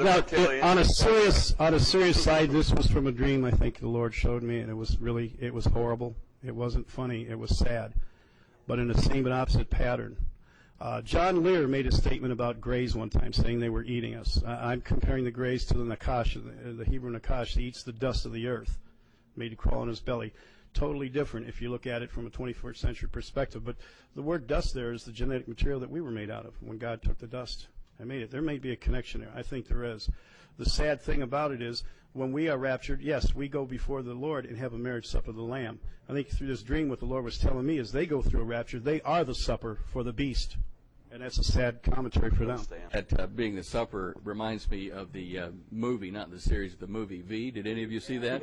now, 0.00 0.24
on 0.62 0.78
a 0.78 0.84
serious 0.84 1.54
on 1.58 1.74
a 1.74 1.80
serious 1.80 2.22
side, 2.22 2.50
this 2.50 2.72
was 2.72 2.86
from 2.86 3.06
a 3.06 3.12
dream. 3.12 3.44
I 3.44 3.50
think 3.50 3.78
the 3.78 3.88
Lord 3.88 4.14
showed 4.14 4.42
me, 4.42 4.60
and 4.60 4.70
it 4.70 4.74
was 4.74 4.98
really 4.98 5.36
it 5.38 5.52
was 5.52 5.66
horrible. 5.66 6.16
It 6.42 6.54
wasn't 6.54 6.90
funny. 6.90 7.28
It 7.28 7.38
was 7.38 7.58
sad, 7.58 7.92
but 8.66 8.78
in 8.78 8.88
the 8.88 8.96
same 8.96 9.24
but 9.24 9.32
opposite 9.32 9.68
pattern. 9.68 10.16
Uh, 10.80 11.00
John 11.02 11.42
Lear 11.44 11.68
made 11.68 11.86
a 11.86 11.92
statement 11.92 12.32
about 12.32 12.60
grays 12.60 12.96
one 12.96 13.08
time, 13.08 13.32
saying 13.32 13.60
they 13.60 13.68
were 13.68 13.84
eating 13.84 14.16
us. 14.16 14.42
I, 14.44 14.72
I'm 14.72 14.80
comparing 14.80 15.24
the 15.24 15.30
grays 15.30 15.64
to 15.66 15.74
the 15.74 15.84
nakash, 15.84 16.34
the, 16.34 16.72
the 16.72 16.84
Hebrew 16.84 17.16
nakash 17.16 17.54
that 17.54 17.60
eats 17.60 17.82
the 17.82 17.92
dust 17.92 18.26
of 18.26 18.32
the 18.32 18.48
earth, 18.48 18.78
made 19.36 19.50
to 19.50 19.56
crawl 19.56 19.82
in 19.82 19.88
his 19.88 20.00
belly. 20.00 20.32
Totally 20.74 21.08
different 21.08 21.48
if 21.48 21.62
you 21.62 21.70
look 21.70 21.86
at 21.86 22.02
it 22.02 22.10
from 22.10 22.26
a 22.26 22.30
21st 22.30 22.76
century 22.76 23.08
perspective. 23.08 23.64
But 23.64 23.76
the 24.16 24.22
word 24.22 24.48
dust 24.48 24.74
there 24.74 24.92
is 24.92 25.04
the 25.04 25.12
genetic 25.12 25.46
material 25.46 25.78
that 25.80 25.90
we 25.90 26.00
were 26.00 26.10
made 26.10 26.30
out 26.30 26.44
of 26.44 26.54
when 26.60 26.78
God 26.78 27.00
took 27.00 27.18
the 27.18 27.28
dust 27.28 27.68
and 27.98 28.08
made 28.08 28.22
it. 28.22 28.30
There 28.30 28.42
may 28.42 28.58
be 28.58 28.72
a 28.72 28.76
connection 28.76 29.20
there. 29.20 29.32
I 29.34 29.42
think 29.42 29.68
there 29.68 29.84
is. 29.84 30.10
The 30.58 30.66
sad 30.66 31.00
thing 31.00 31.22
about 31.22 31.50
it 31.50 31.60
is 31.62 31.82
when 32.12 32.32
we 32.32 32.48
are 32.48 32.56
raptured, 32.56 33.02
yes, 33.02 33.34
we 33.34 33.48
go 33.48 33.64
before 33.64 34.02
the 34.02 34.14
Lord 34.14 34.46
and 34.46 34.56
have 34.56 34.72
a 34.72 34.78
marriage 34.78 35.06
supper 35.06 35.30
of 35.30 35.36
the 35.36 35.42
Lamb. 35.42 35.80
I 36.08 36.12
think 36.12 36.28
through 36.28 36.46
this 36.46 36.62
dream, 36.62 36.88
what 36.88 37.00
the 37.00 37.06
Lord 37.06 37.24
was 37.24 37.38
telling 37.38 37.66
me 37.66 37.78
is 37.78 37.90
they 37.90 38.06
go 38.06 38.22
through 38.22 38.42
a 38.42 38.44
rapture, 38.44 38.78
they 38.78 39.00
are 39.02 39.24
the 39.24 39.34
supper 39.34 39.80
for 39.92 40.02
the 40.04 40.12
beast. 40.12 40.56
And 41.10 41.22
that's 41.22 41.38
a 41.38 41.44
sad 41.44 41.80
commentary 41.84 42.30
for 42.30 42.44
them. 42.44 42.60
That 42.92 43.20
uh, 43.20 43.26
being 43.28 43.54
the 43.54 43.62
supper 43.62 44.16
reminds 44.24 44.68
me 44.68 44.90
of 44.90 45.12
the 45.12 45.38
uh, 45.38 45.48
movie, 45.70 46.10
not 46.10 46.32
the 46.32 46.40
series, 46.40 46.74
the 46.74 46.88
movie 46.88 47.20
V. 47.20 47.52
Did 47.52 47.68
any 47.68 47.84
of 47.84 47.92
you 47.92 48.00
see 48.00 48.18
that? 48.18 48.42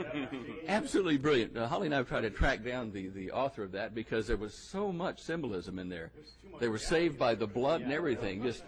Absolutely 0.69 1.17
brilliant. 1.17 1.57
Uh, 1.57 1.67
Holly 1.67 1.87
and 1.87 1.93
I 1.93 1.97
have 1.97 2.07
tried 2.07 2.21
to 2.21 2.29
track 2.29 2.63
down 2.63 2.93
the, 2.93 3.09
the 3.09 3.31
author 3.31 3.63
of 3.63 3.73
that 3.73 3.93
because 3.93 4.25
there 4.25 4.37
was 4.37 4.53
so 4.53 4.89
much 4.89 5.21
symbolism 5.21 5.79
in 5.79 5.89
there. 5.89 6.11
They 6.61 6.69
were 6.69 6.77
saved 6.77 7.19
by 7.19 7.35
the 7.35 7.47
blood 7.47 7.81
and 7.81 7.91
everything, 7.91 8.41
just 8.41 8.63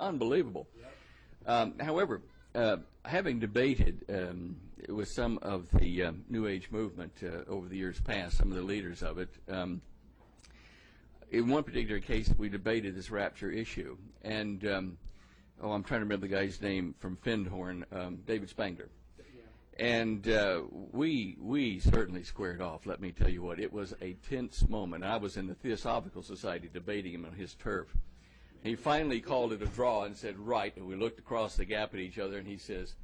unbelievable. 0.00 0.66
Um, 1.46 1.74
however, 1.78 2.22
uh, 2.54 2.78
having 3.04 3.38
debated 3.38 4.04
um, 4.08 4.56
with 4.88 5.08
some 5.08 5.38
of 5.42 5.70
the 5.72 6.04
um, 6.04 6.24
New 6.28 6.46
Age 6.46 6.68
movement 6.70 7.12
uh, 7.22 7.50
over 7.50 7.68
the 7.68 7.76
years 7.76 8.00
past, 8.00 8.38
some 8.38 8.50
of 8.50 8.56
the 8.56 8.62
leaders 8.62 9.02
of 9.02 9.18
it, 9.18 9.30
um, 9.48 9.80
in 11.30 11.48
one 11.48 11.64
particular 11.64 12.00
case, 12.00 12.32
we 12.38 12.48
debated 12.48 12.94
this 12.94 13.10
rapture 13.10 13.50
issue, 13.50 13.96
and 14.22 14.66
um, 14.66 14.98
oh, 15.60 15.72
I'm 15.72 15.82
trying 15.82 16.00
to 16.00 16.04
remember 16.04 16.26
the 16.26 16.34
guy's 16.34 16.60
name 16.60 16.94
from 16.98 17.16
Findhorn, 17.16 17.84
um, 17.92 18.18
David 18.26 18.48
Spangler. 18.48 18.88
And 19.78 20.26
uh, 20.26 20.62
we 20.92 21.36
we 21.38 21.80
certainly 21.80 22.22
squared 22.22 22.62
off. 22.62 22.86
Let 22.86 22.98
me 22.98 23.12
tell 23.12 23.28
you 23.28 23.42
what, 23.42 23.60
it 23.60 23.70
was 23.70 23.92
a 24.00 24.14
tense 24.30 24.66
moment. 24.66 25.04
I 25.04 25.18
was 25.18 25.36
in 25.36 25.46
the 25.48 25.54
Theosophical 25.54 26.22
Society 26.22 26.70
debating 26.72 27.12
him 27.12 27.26
on 27.26 27.32
his 27.32 27.54
turf. 27.54 27.88
He 28.66 28.74
finally 28.74 29.20
called 29.20 29.52
it 29.52 29.62
a 29.62 29.66
draw 29.66 30.02
and 30.02 30.16
said, 30.16 30.36
"Right." 30.38 30.76
And 30.76 30.86
we 30.86 30.96
looked 30.96 31.20
across 31.20 31.54
the 31.54 31.64
gap 31.64 31.94
at 31.94 32.00
each 32.00 32.18
other, 32.18 32.36
and 32.38 32.48
he 32.48 32.58
says, 32.58 32.96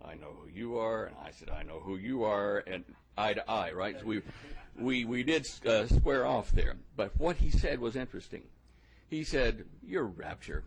"I 0.00 0.14
know 0.14 0.32
who 0.32 0.48
you 0.48 0.78
are," 0.78 1.06
and 1.06 1.16
I 1.16 1.32
said, 1.32 1.50
"I 1.50 1.64
know 1.64 1.80
who 1.80 1.96
you 1.96 2.22
are," 2.22 2.58
and 2.58 2.84
eye 3.16 3.34
to 3.34 3.50
eye, 3.50 3.72
right? 3.72 3.98
So 3.98 4.06
we 4.06 4.22
we 4.76 5.04
we 5.04 5.24
did 5.24 5.44
uh, 5.66 5.88
square 5.88 6.24
off 6.24 6.52
there. 6.52 6.76
But 6.94 7.18
what 7.18 7.38
he 7.38 7.50
said 7.50 7.80
was 7.80 7.96
interesting. 7.96 8.44
He 9.08 9.24
said, 9.24 9.66
"Your 9.82 10.04
rapture, 10.04 10.62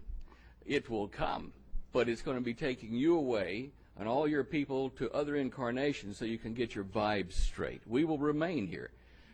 it 0.65 0.89
will 0.89 1.07
come, 1.07 1.53
but 1.93 2.09
it's 2.09 2.21
going 2.21 2.37
to 2.37 2.43
be 2.43 2.53
taking 2.53 2.93
you 2.93 3.15
away." 3.15 3.71
and 3.97 4.07
all 4.07 4.27
your 4.27 4.43
people 4.43 4.89
to 4.89 5.11
other 5.11 5.35
incarnations 5.35 6.17
so 6.17 6.25
you 6.25 6.37
can 6.37 6.53
get 6.53 6.73
your 6.73 6.83
vibes 6.83 7.33
straight. 7.33 7.81
We 7.85 8.03
will 8.03 8.17
remain 8.17 8.65
here. 8.65 8.89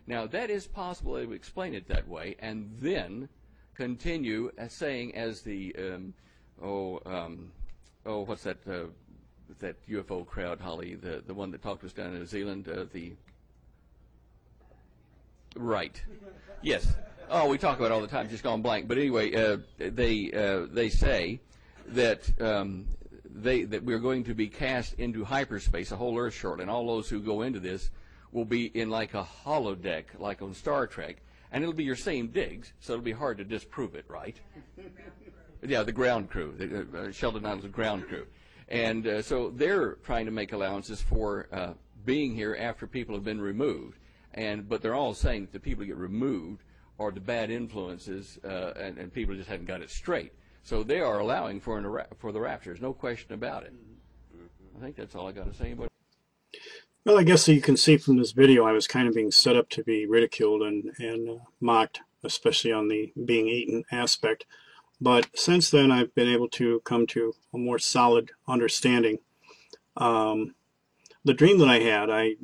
Now, 0.08 0.26
that 0.28 0.50
is 0.50 0.68
possible 0.68 1.16
to 1.16 1.32
explain 1.32 1.74
it 1.74 1.88
that 1.88 2.08
way 2.08 2.36
and 2.40 2.76
then 2.82 3.30
continue 3.78 4.52
saying, 4.68 5.16
as 5.16 5.42
the, 5.42 5.74
um, 5.78 6.14
oh, 6.62 7.00
um, 7.06 7.52
oh, 8.06 8.22
what's 8.22 8.44
that, 8.44 8.58
uh, 8.68 8.88
that 9.60 9.76
UFO 9.88 10.26
crowd, 10.26 10.60
Holly, 10.60 10.96
the, 10.96 11.24
the 11.26 11.34
one 11.34 11.52
that 11.52 11.62
talked 11.62 11.82
to 11.82 11.88
us 11.88 11.94
down 11.94 12.08
in 12.08 12.16
New 12.16 12.26
Zealand, 12.26 12.68
uh, 12.68 12.86
the, 12.92 13.14
right. 15.56 16.02
Yes. 16.64 16.96
Oh, 17.30 17.48
we 17.48 17.58
talk 17.60 17.78
about 17.78 17.92
all 17.92 18.02
the 18.02 18.08
time, 18.08 18.30
just 18.30 18.44
gone 18.44 18.64
blank. 18.64 18.88
But 18.88 18.98
anyway, 18.98 19.36
uh, 19.36 19.58
they, 19.78 20.32
uh, 20.32 20.66
they 20.72 20.90
say 20.90 21.40
that 21.90 22.30
um, 22.42 22.88
they, 23.30 23.64
that 23.64 23.84
we're 23.84 24.00
going 24.00 24.24
to 24.24 24.34
be 24.34 24.48
cast 24.48 24.94
into 24.94 25.24
hyperspace, 25.24 25.92
a 25.92 25.96
whole 25.96 26.18
Earth 26.18 26.34
shortly, 26.34 26.64
and 26.64 26.72
all 26.72 26.88
those 26.88 27.10
who 27.10 27.20
go 27.20 27.44
into 27.44 27.60
this 27.60 27.92
will 28.32 28.46
be 28.46 28.66
in 28.66 28.90
like 28.90 29.14
a 29.14 29.28
holodeck, 29.46 30.06
like 30.18 30.42
on 30.42 30.54
Star 30.54 30.88
Trek, 30.88 31.18
and 31.52 31.64
it'll 31.64 31.76
be 31.76 31.84
your 31.84 31.96
same 31.96 32.28
digs, 32.28 32.74
so 32.80 32.94
it'll 32.94 33.04
be 33.04 33.12
hard 33.12 33.38
to 33.38 33.44
disprove 33.44 33.96
it, 33.96 34.06
right? 34.08 34.38
yeah, 35.66 35.84
the 35.84 35.92
ground 35.92 36.30
crew, 36.30 36.54
the, 36.58 36.80
uh, 36.82 37.12
Sheldan 37.12 37.44
Nidle's 37.44 37.66
ground 37.68 38.08
crew, 38.08 38.26
and 38.68 39.08
uh, 39.08 39.22
so 39.22 39.50
they're 39.50 39.94
trying 39.96 40.26
to 40.26 40.32
make 40.32 40.54
allowances 40.54 41.02
for 41.02 41.48
uh, 41.52 41.74
being 42.06 42.36
here 42.36 42.56
after 42.60 42.88
people 42.88 43.16
have 43.16 43.24
been 43.24 43.42
removed, 43.42 43.98
and 44.34 44.68
but 44.68 44.82
they're 44.82 44.96
all 44.96 45.14
saying 45.14 45.44
that 45.44 45.54
the 45.54 45.60
people 45.60 45.84
who 45.84 45.88
get 45.88 45.98
removed 45.98 46.64
are 47.00 47.12
the 47.12 47.20
bad 47.20 47.52
influences, 47.52 48.40
uh, 48.44 48.74
and, 48.80 48.98
and 48.98 49.14
people 49.14 49.36
just 49.36 49.50
haven't 49.50 49.68
got 49.68 49.82
it 49.82 49.90
straight. 49.90 50.32
So 50.64 50.84
they 50.84 51.00
are 51.00 51.20
allowing 51.20 51.62
for 51.62 51.78
an, 51.78 52.06
for 52.18 52.32
the 52.32 52.40
rapture. 52.40 52.72
There's 52.72 52.82
no 52.82 52.94
question 52.94 53.34
about 53.34 53.64
it. 53.64 53.74
I 54.78 54.82
think 54.82 54.96
that's 54.96 55.16
all 55.16 55.28
I 55.28 55.32
got 55.32 55.52
to 55.52 55.58
say 55.58 55.72
it. 55.72 55.92
Well, 57.08 57.18
I 57.18 57.24
guess 57.24 57.48
you 57.48 57.62
can 57.62 57.78
see 57.78 57.96
from 57.96 58.18
this 58.18 58.34
video, 58.34 58.66
I 58.66 58.74
was 58.74 58.86
kind 58.86 59.08
of 59.08 59.16
being 59.16 59.32
set 59.32 59.56
up 59.56 59.70
to 59.70 59.82
be 59.82 60.06
ridiculed 60.06 60.62
and, 60.62 60.92
and 61.00 61.30
uh, 61.30 61.44
mocked, 61.62 62.02
especially 62.22 62.74
on 62.74 62.90
the 62.90 63.14
being 63.24 63.48
eaten 63.48 63.86
aspect. 63.94 64.46
But 65.00 65.30
since 65.34 65.72
then, 65.72 65.90
I've 65.90 66.14
been 66.16 66.28
able 66.28 66.50
to 66.50 66.82
come 66.82 67.08
to 67.08 67.34
a 67.54 67.58
more 67.58 67.80
solid 67.80 68.32
understanding. 68.46 69.20
Um, 69.96 70.56
the 71.24 71.34
dream 71.34 71.60
that 71.60 71.70
I 71.70 71.80
had, 71.80 72.10
I 72.10 72.36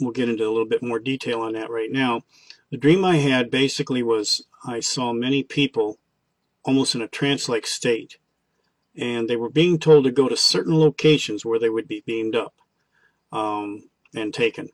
will 0.00 0.12
get 0.12 0.30
into 0.30 0.46
a 0.46 0.48
little 0.48 0.64
bit 0.64 0.82
more 0.82 0.98
detail 0.98 1.42
on 1.42 1.52
that 1.52 1.68
right 1.68 1.92
now. 1.92 2.22
The 2.70 2.78
dream 2.78 3.04
I 3.04 3.16
had 3.16 3.50
basically 3.50 4.02
was 4.02 4.46
I 4.64 4.80
saw 4.80 5.12
many 5.12 5.42
people 5.42 5.98
almost 6.62 6.94
in 6.94 7.02
a 7.02 7.08
trance-like 7.08 7.66
state. 7.66 8.16
And 8.96 9.28
they 9.28 9.36
were 9.36 9.50
being 9.50 9.78
told 9.78 10.04
to 10.04 10.10
go 10.10 10.30
to 10.30 10.36
certain 10.38 10.80
locations 10.80 11.44
where 11.44 11.58
they 11.58 11.68
would 11.68 11.86
be 11.86 12.02
beamed 12.06 12.34
up 12.34 12.54
um, 13.32 13.88
and 14.14 14.32
taken. 14.32 14.68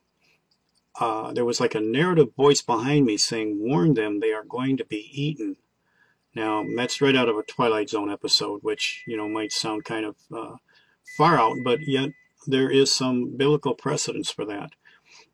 Uh, 0.99 1.31
there 1.31 1.45
was 1.45 1.61
like 1.61 1.75
a 1.75 1.79
narrative 1.79 2.35
voice 2.35 2.61
behind 2.61 3.05
me 3.05 3.15
saying, 3.15 3.57
warn 3.59 3.93
them 3.93 4.19
they 4.19 4.33
are 4.33 4.43
going 4.43 4.75
to 4.77 4.85
be 4.85 5.09
eaten. 5.13 5.55
Now, 6.35 6.65
that's 6.75 7.01
right 7.01 7.15
out 7.15 7.29
of 7.29 7.37
a 7.37 7.43
Twilight 7.43 7.89
Zone 7.89 8.11
episode, 8.11 8.59
which, 8.61 9.03
you 9.07 9.17
know, 9.17 9.29
might 9.29 9.51
sound 9.51 9.85
kind 9.85 10.05
of 10.05 10.15
uh, 10.35 10.55
far 11.17 11.39
out, 11.39 11.57
but 11.63 11.79
yet 11.87 12.11
there 12.47 12.69
is 12.69 12.93
some 12.93 13.35
biblical 13.35 13.73
precedence 13.73 14.29
for 14.29 14.45
that. 14.45 14.71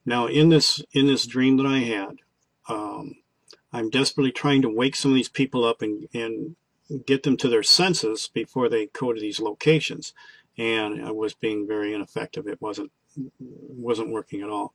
Now, 0.06 0.28
in 0.28 0.50
this 0.50 0.84
in 0.94 1.08
this 1.08 1.26
dream 1.26 1.58
that 1.58 1.66
I 1.66 1.80
had, 1.80 2.18
um, 2.70 3.16
I'm 3.74 3.90
desperately 3.90 4.32
trying 4.32 4.62
to 4.62 4.70
wake 4.70 4.96
some 4.96 5.12
of 5.12 5.16
these 5.16 5.30
people 5.30 5.66
up 5.66 5.82
and, 5.82 6.08
and 6.14 6.56
get 7.06 7.24
them 7.24 7.38
to 7.38 7.50
their 7.50 7.64
senses 7.64 8.30
before 8.34 8.70
they 8.70 8.88
go 8.88 9.12
to 9.12 9.20
these 9.20 9.40
locations. 9.40 10.14
And 10.58 11.04
I 11.04 11.12
was 11.12 11.34
being 11.34 11.68
very 11.68 11.94
ineffective. 11.94 12.48
It 12.48 12.62
wasn't 12.62 12.92
wasn't 13.40 14.12
working 14.12 14.42
at 14.42 14.50
all. 14.50 14.74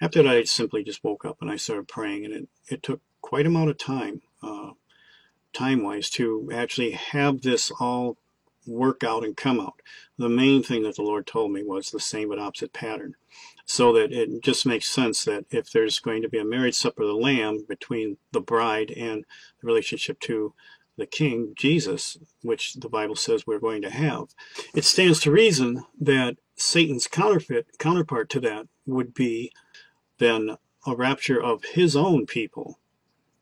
After 0.00 0.22
that, 0.22 0.36
I 0.36 0.44
simply 0.44 0.84
just 0.84 1.04
woke 1.04 1.24
up 1.24 1.38
and 1.40 1.50
I 1.50 1.56
started 1.56 1.88
praying, 1.88 2.24
and 2.24 2.34
it, 2.34 2.48
it 2.68 2.82
took 2.82 3.00
quite 3.20 3.46
a 3.46 3.48
amount 3.48 3.70
of 3.70 3.78
time, 3.78 4.22
uh, 4.42 4.72
time-wise, 5.52 6.10
to 6.10 6.50
actually 6.52 6.92
have 6.92 7.42
this 7.42 7.70
all 7.80 8.16
work 8.66 9.04
out 9.04 9.24
and 9.24 9.36
come 9.36 9.60
out. 9.60 9.80
The 10.18 10.28
main 10.28 10.62
thing 10.62 10.82
that 10.84 10.96
the 10.96 11.02
Lord 11.02 11.26
told 11.26 11.52
me 11.52 11.62
was 11.62 11.90
the 11.90 12.00
same 12.00 12.28
but 12.28 12.38
opposite 12.38 12.72
pattern 12.72 13.14
so 13.66 13.92
that 13.94 14.12
it 14.12 14.42
just 14.42 14.66
makes 14.66 14.86
sense 14.86 15.24
that 15.24 15.46
if 15.50 15.70
there's 15.70 15.98
going 15.98 16.22
to 16.22 16.28
be 16.28 16.38
a 16.38 16.44
marriage 16.44 16.74
supper 16.74 17.02
of 17.02 17.08
the 17.08 17.14
Lamb 17.14 17.64
between 17.68 18.18
the 18.32 18.40
bride 18.40 18.90
and 18.90 19.24
the 19.60 19.66
relationship 19.66 20.20
to 20.20 20.54
the 20.96 21.06
King, 21.06 21.54
Jesus, 21.56 22.18
which 22.42 22.74
the 22.74 22.88
Bible 22.88 23.16
says 23.16 23.46
we're 23.46 23.58
going 23.58 23.82
to 23.82 23.90
have, 23.90 24.26
it 24.74 24.84
stands 24.84 25.18
to 25.20 25.30
reason 25.30 25.84
that 26.00 26.36
Satan's 26.56 27.06
counterfeit 27.06 27.78
counterpart 27.78 28.28
to 28.30 28.40
that 28.40 28.68
would 28.86 29.14
be 29.14 29.52
then 30.18 30.56
a 30.86 30.94
rapture 30.94 31.42
of 31.42 31.64
his 31.64 31.96
own 31.96 32.26
people, 32.26 32.78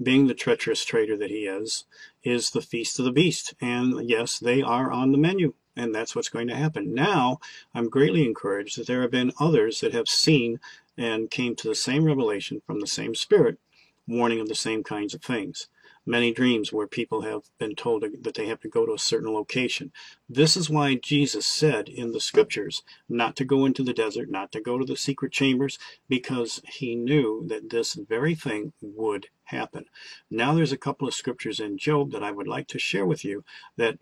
being 0.03 0.27
the 0.27 0.35
treacherous 0.35 0.85
traitor 0.85 1.17
that 1.17 1.31
he 1.31 1.47
is, 1.47 1.85
is 2.23 2.51
the 2.51 2.63
feast 2.63 2.99
of 2.99 3.05
the 3.05 3.13
beast. 3.13 3.55
And 3.61 4.09
yes, 4.09 4.39
they 4.39 4.63
are 4.63 4.91
on 4.91 5.13
the 5.13 5.19
menu 5.19 5.55
and 5.77 5.95
that's 5.95 6.15
what's 6.15 6.29
going 6.29 6.49
to 6.49 6.57
happen. 6.57 6.95
Now, 6.95 7.39
I'm 7.75 7.89
greatly 7.89 8.25
encouraged 8.25 8.79
that 8.79 8.87
there 8.87 9.03
have 9.03 9.11
been 9.11 9.33
others 9.41 9.81
that 9.81 9.93
have 9.93 10.09
seen 10.09 10.61
and 10.97 11.31
came 11.31 11.57
to 11.57 11.69
the 11.69 11.75
same 11.75 12.05
revelation 12.05 12.61
from 12.67 12.81
the 12.81 12.87
same 12.87 13.15
Spirit, 13.15 13.59
warning 14.07 14.41
of 14.41 14.49
the 14.49 14.55
same 14.55 14.83
kinds 14.83 15.15
of 15.15 15.23
things. 15.23 15.69
Many 16.05 16.33
dreams 16.33 16.73
where 16.73 16.89
people 16.89 17.23
have 17.23 17.43
been 17.59 17.77
told 17.77 18.03
that 18.03 18.35
they 18.35 18.47
have 18.47 18.61
to 18.61 18.69
go 18.69 18.85
to 18.85 18.95
a 18.95 18.99
certain 18.99 19.33
location. 19.33 19.93
This 20.29 20.57
is 20.57 20.69
why 20.69 20.97
Jesus 20.97 21.47
said 21.47 21.89
in 21.89 22.11
the 22.11 22.21
scriptures 22.21 22.83
not 23.09 23.37
to 23.37 23.45
go 23.45 23.65
into 23.65 23.85
the 23.85 23.93
desert, 23.93 24.29
not 24.29 24.51
to 24.53 24.61
go 24.61 24.79
to 24.79 24.85
the 24.85 24.97
secret 24.97 25.31
chambers, 25.31 25.79
because 26.09 26.61
he 26.67 26.97
knew 26.97 27.47
that 27.47 27.71
this 27.71 27.95
very 27.95 28.35
thing 28.35 28.73
would 28.81 29.29
happen. 29.45 29.85
Now 30.31 30.55
there's 30.55 30.73
a 30.73 30.79
couple 30.79 31.07
of 31.07 31.15
scriptures 31.15 31.61
in 31.61 31.79
Job 31.79 32.11
that 32.13 32.23
I 32.23 32.33
would 32.33 32.49
like 32.49 32.67
to 32.69 32.79
share 32.79 33.07
with 33.07 33.25
you 33.25 33.45
that 33.77 33.99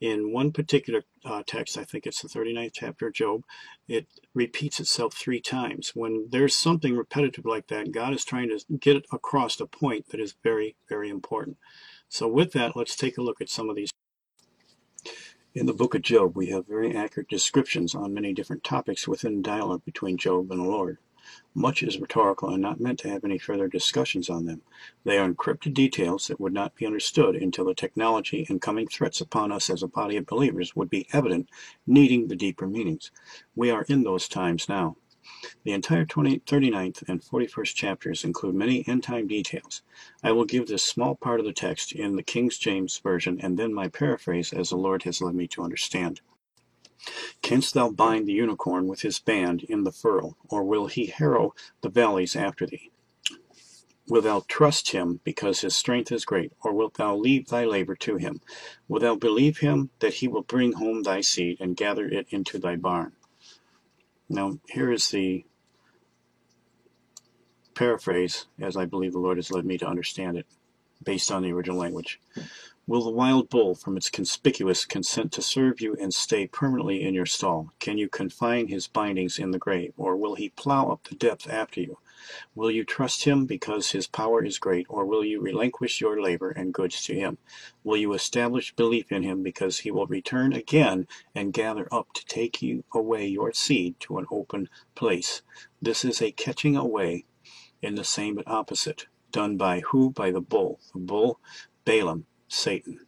in 0.00 0.32
one 0.32 0.50
particular 0.50 1.04
uh, 1.24 1.42
text, 1.46 1.76
I 1.76 1.84
think 1.84 2.06
it's 2.06 2.22
the 2.22 2.28
39th 2.28 2.72
chapter 2.72 3.08
of 3.08 3.12
Job, 3.12 3.44
it 3.86 4.06
repeats 4.34 4.80
itself 4.80 5.14
three 5.14 5.40
times. 5.40 5.92
When 5.94 6.28
there's 6.30 6.54
something 6.54 6.96
repetitive 6.96 7.44
like 7.44 7.68
that, 7.68 7.92
God 7.92 8.14
is 8.14 8.24
trying 8.24 8.48
to 8.48 8.60
get 8.78 9.04
across 9.12 9.60
a 9.60 9.66
point 9.66 10.08
that 10.08 10.20
is 10.20 10.34
very, 10.42 10.76
very 10.88 11.10
important. 11.10 11.58
So 12.08 12.26
with 12.26 12.52
that, 12.52 12.76
let's 12.76 12.96
take 12.96 13.18
a 13.18 13.22
look 13.22 13.40
at 13.40 13.50
some 13.50 13.68
of 13.68 13.76
these. 13.76 13.90
In 15.54 15.66
the 15.66 15.74
book 15.74 15.94
of 15.94 16.02
Job, 16.02 16.36
we 16.36 16.46
have 16.46 16.66
very 16.66 16.96
accurate 16.96 17.28
descriptions 17.28 17.94
on 17.94 18.14
many 18.14 18.32
different 18.32 18.64
topics 18.64 19.06
within 19.06 19.42
dialogue 19.42 19.84
between 19.84 20.16
Job 20.16 20.50
and 20.50 20.60
the 20.60 20.64
Lord. 20.64 20.98
Much 21.54 21.82
is 21.82 22.00
rhetorical 22.00 22.48
and 22.48 22.62
not 22.62 22.80
meant 22.80 22.98
to 22.98 23.08
have 23.08 23.24
any 23.24 23.38
further 23.38 23.68
discussions 23.68 24.30
on 24.30 24.46
them. 24.46 24.62
They 25.04 25.18
are 25.18 25.28
encrypted 25.28 25.74
details 25.74 26.26
that 26.26 26.40
would 26.40 26.52
not 26.52 26.74
be 26.74 26.86
understood 26.86 27.36
until 27.36 27.64
the 27.66 27.74
technology 27.74 28.46
and 28.48 28.62
coming 28.62 28.86
threats 28.86 29.20
upon 29.20 29.52
us 29.52 29.70
as 29.70 29.82
a 29.82 29.88
body 29.88 30.16
of 30.16 30.26
believers 30.26 30.74
would 30.74 30.90
be 30.90 31.06
evident, 31.12 31.48
needing 31.86 32.28
the 32.28 32.36
deeper 32.36 32.66
meanings. 32.66 33.10
We 33.54 33.70
are 33.70 33.82
in 33.88 34.02
those 34.02 34.28
times 34.28 34.68
now. 34.68 34.96
The 35.64 35.72
entire 35.72 36.04
20, 36.04 36.40
39th 36.40 37.08
and 37.08 37.22
41st 37.22 37.74
chapters 37.74 38.24
include 38.24 38.54
many 38.54 38.88
end-time 38.88 39.26
details. 39.26 39.82
I 40.22 40.32
will 40.32 40.44
give 40.44 40.66
this 40.66 40.82
small 40.82 41.14
part 41.14 41.40
of 41.40 41.46
the 41.46 41.52
text 41.52 41.92
in 41.92 42.16
the 42.16 42.22
King 42.22 42.50
James 42.50 42.98
Version 42.98 43.38
and 43.40 43.58
then 43.58 43.72
my 43.72 43.88
paraphrase 43.88 44.52
as 44.52 44.70
the 44.70 44.76
Lord 44.76 45.02
has 45.04 45.20
led 45.20 45.34
me 45.34 45.46
to 45.48 45.62
understand. 45.62 46.20
Canst 47.42 47.74
thou 47.74 47.90
bind 47.90 48.26
the 48.26 48.32
unicorn 48.32 48.86
with 48.86 49.02
his 49.02 49.18
band 49.18 49.62
in 49.64 49.84
the 49.84 49.92
furrow, 49.92 50.36
or 50.48 50.64
will 50.64 50.86
he 50.86 51.06
harrow 51.06 51.54
the 51.80 51.88
valleys 51.88 52.36
after 52.36 52.66
thee? 52.66 52.90
Wilt 54.08 54.24
thou 54.24 54.44
trust 54.48 54.90
him 54.90 55.20
because 55.22 55.60
his 55.60 55.76
strength 55.76 56.10
is 56.10 56.24
great, 56.24 56.52
or 56.62 56.72
wilt 56.72 56.94
thou 56.94 57.16
leave 57.16 57.46
thy 57.46 57.64
labor 57.64 57.94
to 57.96 58.16
him? 58.16 58.40
Wilt 58.88 59.02
thou 59.02 59.14
believe 59.14 59.58
him 59.58 59.90
that 60.00 60.14
he 60.14 60.26
will 60.28 60.42
bring 60.42 60.72
home 60.72 61.04
thy 61.04 61.20
seed 61.20 61.58
and 61.60 61.76
gather 61.76 62.08
it 62.08 62.26
into 62.30 62.58
thy 62.58 62.76
barn? 62.76 63.12
Now, 64.28 64.58
here 64.68 64.90
is 64.92 65.08
the 65.10 65.44
paraphrase, 67.74 68.46
as 68.60 68.76
I 68.76 68.84
believe 68.84 69.12
the 69.12 69.18
Lord 69.18 69.38
has 69.38 69.50
led 69.50 69.64
me 69.64 69.78
to 69.78 69.86
understand 69.86 70.36
it, 70.36 70.46
based 71.02 71.30
on 71.30 71.42
the 71.42 71.52
original 71.52 71.78
language. 71.78 72.20
Will 72.90 73.04
the 73.04 73.10
wild 73.12 73.48
bull, 73.48 73.76
from 73.76 73.96
its 73.96 74.10
conspicuous, 74.10 74.84
consent 74.84 75.30
to 75.34 75.42
serve 75.42 75.80
you 75.80 75.94
and 76.00 76.12
stay 76.12 76.48
permanently 76.48 77.04
in 77.04 77.14
your 77.14 77.24
stall? 77.24 77.70
Can 77.78 77.98
you 77.98 78.08
confine 78.08 78.66
his 78.66 78.88
bindings 78.88 79.38
in 79.38 79.52
the 79.52 79.60
grave, 79.60 79.92
or 79.96 80.16
will 80.16 80.34
he 80.34 80.48
plow 80.48 80.90
up 80.90 81.04
the 81.04 81.14
depth 81.14 81.48
after 81.48 81.80
you? 81.80 81.98
Will 82.52 82.68
you 82.68 82.82
trust 82.82 83.22
him 83.22 83.46
because 83.46 83.92
his 83.92 84.08
power 84.08 84.44
is 84.44 84.58
great, 84.58 84.86
or 84.88 85.06
will 85.06 85.24
you 85.24 85.40
relinquish 85.40 86.00
your 86.00 86.20
labor 86.20 86.50
and 86.50 86.74
goods 86.74 87.04
to 87.04 87.14
him? 87.14 87.38
Will 87.84 87.96
you 87.96 88.12
establish 88.12 88.74
belief 88.74 89.12
in 89.12 89.22
him 89.22 89.44
because 89.44 89.78
he 89.78 89.92
will 89.92 90.08
return 90.08 90.52
again 90.52 91.06
and 91.32 91.52
gather 91.52 91.86
up 91.92 92.12
to 92.14 92.26
take 92.26 92.60
you 92.60 92.82
away 92.92 93.24
your 93.24 93.52
seed 93.52 94.00
to 94.00 94.18
an 94.18 94.26
open 94.32 94.68
place? 94.96 95.42
This 95.80 96.04
is 96.04 96.20
a 96.20 96.32
catching 96.32 96.74
away 96.74 97.24
in 97.80 97.94
the 97.94 98.02
same 98.02 98.34
but 98.34 98.48
opposite, 98.48 99.06
done 99.30 99.56
by 99.56 99.78
who? 99.78 100.10
By 100.10 100.32
the 100.32 100.40
bull. 100.40 100.80
The 100.92 100.98
bull, 100.98 101.38
Balaam, 101.84 102.26
Satan. 102.50 103.00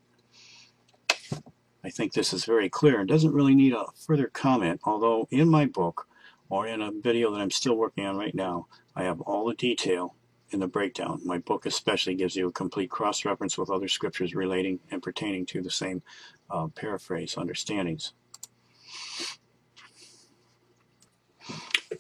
I 1.85 1.91
think 1.91 2.13
this 2.13 2.33
is 2.33 2.45
very 2.45 2.71
clear 2.71 3.01
and 3.01 3.09
doesn't 3.09 3.35
really 3.35 3.55
need 3.55 3.73
a 3.73 3.87
further 4.07 4.29
comment, 4.29 4.81
although 4.85 5.27
in 5.31 5.49
my 5.49 5.67
book 5.67 6.07
or 6.49 6.67
in 6.67 6.81
a 6.81 6.93
video 6.93 7.33
that 7.33 7.41
I'm 7.41 7.51
still 7.51 7.75
working 7.75 8.07
on 8.07 8.17
right 8.17 8.35
now, 8.35 8.69
I 8.95 9.03
have 9.03 9.21
all 9.21 9.47
the 9.47 9.55
detail 9.55 10.15
in 10.51 10.61
the 10.61 10.69
breakdown. 10.69 11.21
My 11.25 11.39
book 11.39 11.67
especially 11.67 12.15
gives 12.15 12.37
you 12.37 12.49
a 12.49 12.53
complete 12.53 12.91
cross-reference 12.91 13.59
with 13.59 13.71
other 13.71 13.89
scriptures 13.89 14.35
relating 14.35 14.79
and 14.91 15.03
pertaining 15.03 15.45
to 15.47 15.63
the 15.63 15.71
same 15.71 16.03
uh, 16.49 16.69
paraphrase 16.69 17.37
understandings. 17.37 18.13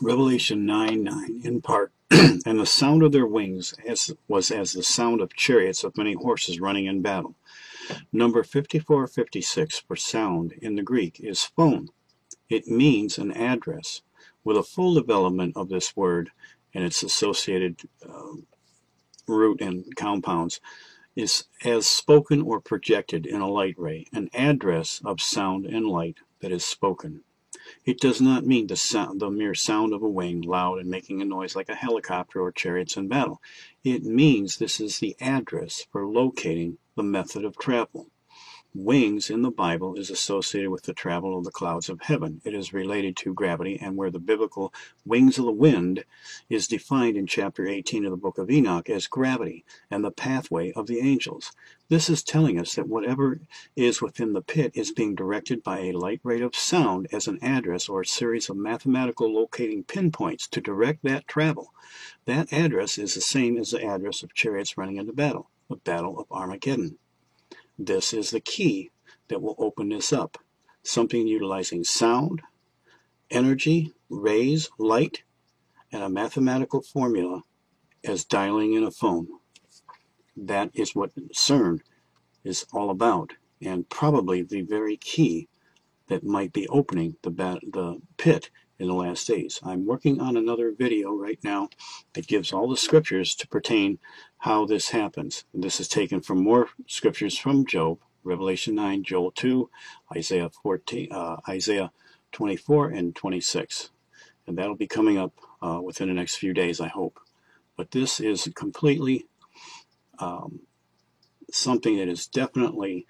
Revelation 0.00 0.64
9 0.64 1.02
9, 1.02 1.40
in 1.44 1.60
part, 1.60 1.92
and 2.46 2.60
the 2.60 2.66
sound 2.66 3.02
of 3.02 3.12
their 3.12 3.26
wings 3.26 3.74
as, 3.88 4.12
was 4.28 4.50
as 4.50 4.72
the 4.72 4.82
sound 4.82 5.22
of 5.22 5.34
chariots 5.34 5.82
of 5.82 5.96
many 5.96 6.12
horses 6.12 6.60
running 6.60 6.84
in 6.84 7.00
battle. 7.00 7.34
Number 8.12 8.42
5456 8.42 9.80
for 9.80 9.96
sound 9.96 10.52
in 10.60 10.76
the 10.76 10.82
Greek 10.82 11.20
is 11.20 11.44
phone. 11.44 11.88
It 12.50 12.66
means 12.66 13.16
an 13.16 13.32
address. 13.32 14.02
With 14.44 14.58
a 14.58 14.62
full 14.62 14.94
development 14.94 15.56
of 15.56 15.70
this 15.70 15.96
word 15.96 16.30
and 16.74 16.84
its 16.84 17.02
associated 17.02 17.80
uh, 18.06 18.36
root 19.26 19.62
and 19.62 19.84
compounds, 19.96 20.60
is 21.16 21.44
as 21.64 21.86
spoken 21.86 22.42
or 22.42 22.60
projected 22.60 23.26
in 23.26 23.40
a 23.40 23.48
light 23.48 23.74
ray, 23.78 24.06
an 24.12 24.28
address 24.34 25.00
of 25.04 25.20
sound 25.20 25.66
and 25.66 25.86
light 25.86 26.18
that 26.40 26.52
is 26.52 26.64
spoken. 26.64 27.22
It 27.84 28.00
does 28.00 28.20
not 28.20 28.46
mean 28.46 28.66
the 28.66 28.76
sound, 28.76 29.20
the 29.20 29.30
mere 29.30 29.54
sound 29.54 29.92
of 29.92 30.02
a 30.02 30.08
wing, 30.08 30.42
loud 30.42 30.78
and 30.78 30.90
making 30.90 31.20
a 31.22 31.24
noise 31.24 31.56
like 31.56 31.68
a 31.68 31.74
helicopter 31.74 32.40
or 32.40 32.52
chariots 32.52 32.96
in 32.96 33.08
battle. 33.08 33.40
It 33.84 34.04
means 34.04 34.56
this 34.56 34.80
is 34.80 34.98
the 34.98 35.16
address 35.20 35.86
for 35.90 36.06
locating 36.06 36.78
the 36.96 37.02
method 37.02 37.44
of 37.44 37.56
travel. 37.56 38.08
Wings 38.74 39.28
in 39.28 39.42
the 39.42 39.50
Bible 39.50 39.96
is 39.96 40.08
associated 40.08 40.70
with 40.70 40.84
the 40.84 40.94
travel 40.94 41.36
of 41.36 41.44
the 41.44 41.50
clouds 41.50 41.90
of 41.90 42.00
heaven. 42.00 42.40
It 42.42 42.54
is 42.54 42.72
related 42.72 43.16
to 43.18 43.34
gravity, 43.34 43.78
and 43.78 43.98
where 43.98 44.10
the 44.10 44.18
biblical 44.18 44.72
wings 45.04 45.38
of 45.38 45.44
the 45.44 45.52
wind 45.52 46.04
is 46.48 46.68
defined 46.68 47.18
in 47.18 47.26
chapter 47.26 47.66
18 47.66 48.06
of 48.06 48.10
the 48.12 48.16
book 48.16 48.38
of 48.38 48.50
Enoch 48.50 48.88
as 48.88 49.08
gravity 49.08 49.66
and 49.90 50.02
the 50.02 50.10
pathway 50.10 50.72
of 50.72 50.86
the 50.86 51.00
angels. 51.00 51.52
This 51.92 52.08
is 52.08 52.22
telling 52.22 52.58
us 52.58 52.74
that 52.76 52.88
whatever 52.88 53.42
is 53.76 54.00
within 54.00 54.32
the 54.32 54.40
pit 54.40 54.72
is 54.74 54.92
being 54.92 55.14
directed 55.14 55.62
by 55.62 55.80
a 55.80 55.92
light 55.92 56.22
rate 56.22 56.40
of 56.40 56.56
sound 56.56 57.06
as 57.12 57.28
an 57.28 57.38
address 57.42 57.86
or 57.86 58.00
a 58.00 58.06
series 58.06 58.48
of 58.48 58.56
mathematical 58.56 59.30
locating 59.30 59.84
pinpoints 59.84 60.48
to 60.48 60.62
direct 60.62 61.02
that 61.02 61.28
travel. 61.28 61.74
That 62.24 62.50
address 62.50 62.96
is 62.96 63.12
the 63.12 63.20
same 63.20 63.58
as 63.58 63.72
the 63.72 63.84
address 63.84 64.22
of 64.22 64.32
chariots 64.32 64.78
running 64.78 64.96
into 64.96 65.12
battle, 65.12 65.50
the 65.68 65.76
Battle 65.76 66.18
of 66.18 66.32
Armageddon. 66.32 66.96
This 67.78 68.14
is 68.14 68.30
the 68.30 68.40
key 68.40 68.90
that 69.28 69.42
will 69.42 69.56
open 69.58 69.90
this 69.90 70.14
up. 70.14 70.38
Something 70.82 71.26
utilizing 71.26 71.84
sound, 71.84 72.40
energy, 73.30 73.92
rays, 74.08 74.70
light, 74.78 75.24
and 75.92 76.02
a 76.02 76.08
mathematical 76.08 76.80
formula 76.80 77.42
as 78.02 78.24
dialing 78.24 78.72
in 78.72 78.82
a 78.82 78.90
phone. 78.90 79.28
That 80.36 80.70
is 80.74 80.94
what 80.94 81.14
CERN 81.34 81.80
is 82.44 82.66
all 82.72 82.90
about, 82.90 83.34
and 83.60 83.88
probably 83.88 84.42
the 84.42 84.62
very 84.62 84.96
key 84.96 85.48
that 86.08 86.24
might 86.24 86.52
be 86.52 86.68
opening 86.68 87.16
the, 87.22 87.30
the 87.30 88.00
pit 88.16 88.50
in 88.78 88.88
the 88.88 88.94
last 88.94 89.26
days. 89.28 89.60
I'm 89.62 89.86
working 89.86 90.20
on 90.20 90.36
another 90.36 90.72
video 90.76 91.14
right 91.14 91.38
now 91.42 91.68
that 92.14 92.26
gives 92.26 92.52
all 92.52 92.68
the 92.68 92.76
scriptures 92.76 93.34
to 93.36 93.46
pertain 93.48 93.98
how 94.38 94.66
this 94.66 94.90
happens. 94.90 95.44
And 95.54 95.62
this 95.62 95.80
is 95.80 95.88
taken 95.88 96.20
from 96.20 96.42
more 96.42 96.68
scriptures 96.86 97.38
from 97.38 97.64
Job, 97.66 97.98
Revelation 98.24 98.74
9, 98.74 99.04
Joel 99.04 99.30
2, 99.32 99.70
Isaiah 100.16 100.50
14, 100.50 101.12
uh, 101.12 101.36
Isaiah 101.48 101.92
24, 102.32 102.88
and 102.88 103.14
26. 103.14 103.90
And 104.46 104.58
that'll 104.58 104.76
be 104.76 104.88
coming 104.88 105.18
up 105.18 105.32
uh, 105.62 105.80
within 105.82 106.08
the 106.08 106.14
next 106.14 106.36
few 106.36 106.52
days, 106.52 106.80
I 106.80 106.88
hope. 106.88 107.20
But 107.76 107.92
this 107.92 108.20
is 108.20 108.50
completely 108.54 109.26
um, 110.18 110.60
something 111.50 111.96
that 111.98 112.08
is 112.08 112.26
definitely 112.26 113.06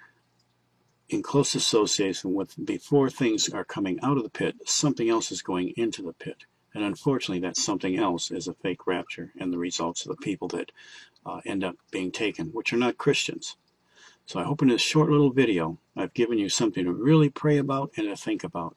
in 1.09 1.23
close 1.23 1.55
association 1.55 2.33
with 2.33 2.55
before 2.65 3.11
things 3.11 3.49
are 3.51 3.65
coming 3.65 4.01
out 4.03 4.17
of 4.17 4.23
the 4.23 4.31
pit, 4.31 4.57
something 4.65 5.09
else 5.09 5.31
is 5.31 5.43
going 5.43 5.73
into 5.77 6.03
the 6.03 6.13
pit. 6.13 6.45
And 6.75 6.85
unfortunately, 6.85 7.41
that 7.41 7.57
something 7.57 7.99
else 7.99 8.31
is 8.31 8.49
a 8.49 8.55
fake 8.55 8.87
rapture 8.87 9.31
and 9.39 9.53
the 9.53 9.59
results 9.59 10.07
of 10.07 10.17
the 10.17 10.23
people 10.23 10.49
that 10.49 10.73
uh, 11.27 11.41
end 11.45 11.63
up 11.65 11.77
being 11.91 12.11
taken, 12.11 12.47
which 12.49 12.73
are 12.73 12.79
not 12.79 12.97
Christians. 12.97 13.57
So 14.25 14.41
I 14.41 14.45
hope 14.45 14.63
in 14.63 14.69
this 14.69 14.81
short 14.81 15.11
little 15.11 15.33
video, 15.33 15.79
I've 15.97 16.15
given 16.15 16.39
you 16.39 16.49
something 16.49 16.85
to 16.85 16.93
really 16.93 17.29
pray 17.29 17.59
about 17.59 17.91
and 17.97 18.09
to 18.09 18.17
think 18.17 18.43
about. 18.43 18.77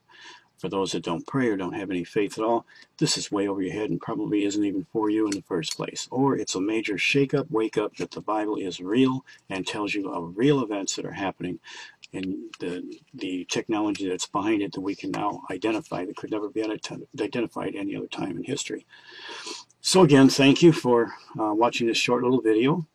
For 0.58 0.70
those 0.70 0.94
that 0.94 1.04
don't 1.04 1.28
pray 1.28 1.50
or 1.50 1.58
don't 1.58 1.74
have 1.74 1.92
any 1.92 2.04
faith 2.04 2.38
at 2.38 2.46
all, 2.46 2.66
this 2.98 3.18
is 3.18 3.32
way 3.32 3.48
over 3.48 3.62
your 3.62 3.74
head 3.74 3.90
and 3.90 4.00
probably 4.00 4.46
isn't 4.46 4.64
even 4.64 4.86
for 4.92 5.10
you 5.10 5.26
in 5.26 5.32
the 5.32 5.42
first 5.42 5.76
place. 5.76 6.08
Or 6.12 6.38
it's 6.38 6.56
a 6.56 6.62
major 6.62 6.98
shake 6.98 7.34
up, 7.34 7.52
wake 7.52 7.78
up 7.78 7.98
that 7.98 8.12
the 8.12 8.22
Bible 8.22 8.56
is 8.56 8.80
real 8.80 9.26
and 9.50 9.68
tells 9.68 9.94
you 9.94 10.10
of 10.10 10.38
real 10.38 10.62
events 10.62 10.96
that 10.96 11.06
are 11.06 11.12
happening 11.12 11.60
and 12.14 12.36
the 12.60 13.00
the 13.14 13.46
technology 13.50 14.08
that's 14.08 14.28
behind 14.28 14.62
it 14.62 14.72
that 14.74 14.82
we 14.82 14.96
can 14.96 15.12
now 15.12 15.42
identify 15.52 16.06
that 16.06 16.16
could 16.16 16.32
never 16.32 16.50
be 16.50 16.64
identified 17.20 17.76
any 17.76 17.96
other 17.96 18.08
time 18.08 18.38
in 18.38 18.44
history. 18.44 18.86
So 19.82 20.02
again, 20.02 20.30
thank 20.30 20.62
you 20.62 20.72
for 20.72 21.14
uh, 21.40 21.54
watching 21.54 21.88
this 21.88 21.98
short 21.98 22.24
little 22.24 22.42
video. 22.42 22.88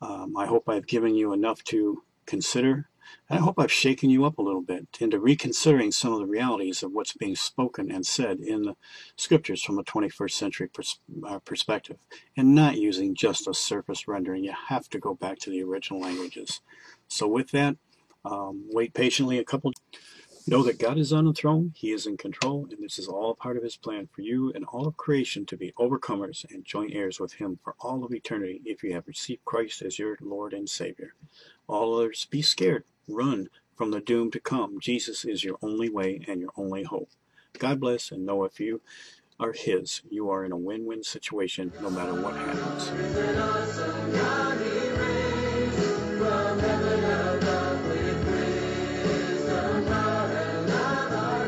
Um, 0.00 0.36
I 0.36 0.46
hope 0.46 0.68
I've 0.68 0.86
given 0.86 1.14
you 1.14 1.32
enough 1.32 1.62
to 1.64 2.02
consider. 2.26 2.88
I 3.30 3.36
hope 3.36 3.58
I've 3.58 3.72
shaken 3.72 4.10
you 4.10 4.24
up 4.24 4.38
a 4.38 4.42
little 4.42 4.60
bit 4.60 4.86
into 5.00 5.18
reconsidering 5.18 5.92
some 5.92 6.12
of 6.12 6.18
the 6.18 6.26
realities 6.26 6.82
of 6.82 6.92
what's 6.92 7.14
being 7.14 7.36
spoken 7.36 7.90
and 7.90 8.06
said 8.06 8.38
in 8.40 8.62
the 8.62 8.76
scriptures 9.16 9.62
from 9.62 9.78
a 9.78 9.84
21st 9.84 10.30
century 10.32 10.68
pers 10.68 10.98
uh, 11.26 11.38
perspective 11.38 11.96
and 12.36 12.54
not 12.54 12.76
using 12.76 13.14
just 13.14 13.48
a 13.48 13.54
surface 13.54 14.06
rendering. 14.06 14.44
You 14.44 14.54
have 14.68 14.88
to 14.90 14.98
go 14.98 15.14
back 15.14 15.38
to 15.40 15.50
the 15.50 15.62
original 15.62 16.00
languages. 16.00 16.60
So 17.08 17.26
with 17.26 17.50
that, 17.52 17.76
um, 18.24 18.64
wait 18.70 18.94
patiently 18.94 19.38
a 19.38 19.44
couple. 19.44 19.72
Know 20.46 20.62
that 20.64 20.78
God 20.78 20.98
is 20.98 21.10
on 21.10 21.24
the 21.24 21.32
throne, 21.32 21.72
He 21.74 21.90
is 21.90 22.06
in 22.06 22.18
control, 22.18 22.68
and 22.70 22.84
this 22.84 22.98
is 22.98 23.08
all 23.08 23.34
part 23.34 23.56
of 23.56 23.62
His 23.62 23.76
plan 23.76 24.10
for 24.12 24.20
you 24.20 24.52
and 24.54 24.66
all 24.66 24.86
of 24.86 24.98
creation 24.98 25.46
to 25.46 25.56
be 25.56 25.72
overcomers 25.78 26.44
and 26.52 26.66
joint 26.66 26.92
heirs 26.94 27.18
with 27.18 27.32
Him 27.32 27.58
for 27.64 27.74
all 27.80 28.04
of 28.04 28.12
eternity 28.12 28.60
if 28.66 28.82
you 28.82 28.92
have 28.92 29.06
received 29.06 29.46
Christ 29.46 29.80
as 29.80 29.98
your 29.98 30.18
Lord 30.20 30.52
and 30.52 30.68
Savior. 30.68 31.14
All 31.66 31.96
others, 31.96 32.26
be 32.30 32.42
scared, 32.42 32.84
run 33.08 33.48
from 33.76 33.90
the 33.90 34.00
doom 34.00 34.30
to 34.30 34.40
come. 34.40 34.78
Jesus 34.80 35.24
is 35.24 35.44
your 35.44 35.56
only 35.62 35.88
way 35.88 36.24
and 36.26 36.40
your 36.40 36.52
only 36.56 36.84
hope. 36.84 37.10
God 37.58 37.80
bless, 37.80 38.10
and 38.10 38.24
know 38.26 38.44
if 38.44 38.58
you 38.60 38.80
are 39.38 39.52
His, 39.52 40.02
you 40.08 40.30
are 40.30 40.44
in 40.44 40.52
a 40.52 40.56
win 40.56 40.86
win 40.86 41.02
situation 41.02 41.72
no 41.80 41.90
matter 41.90 42.14
what 42.14 42.36
happens. 42.36 42.90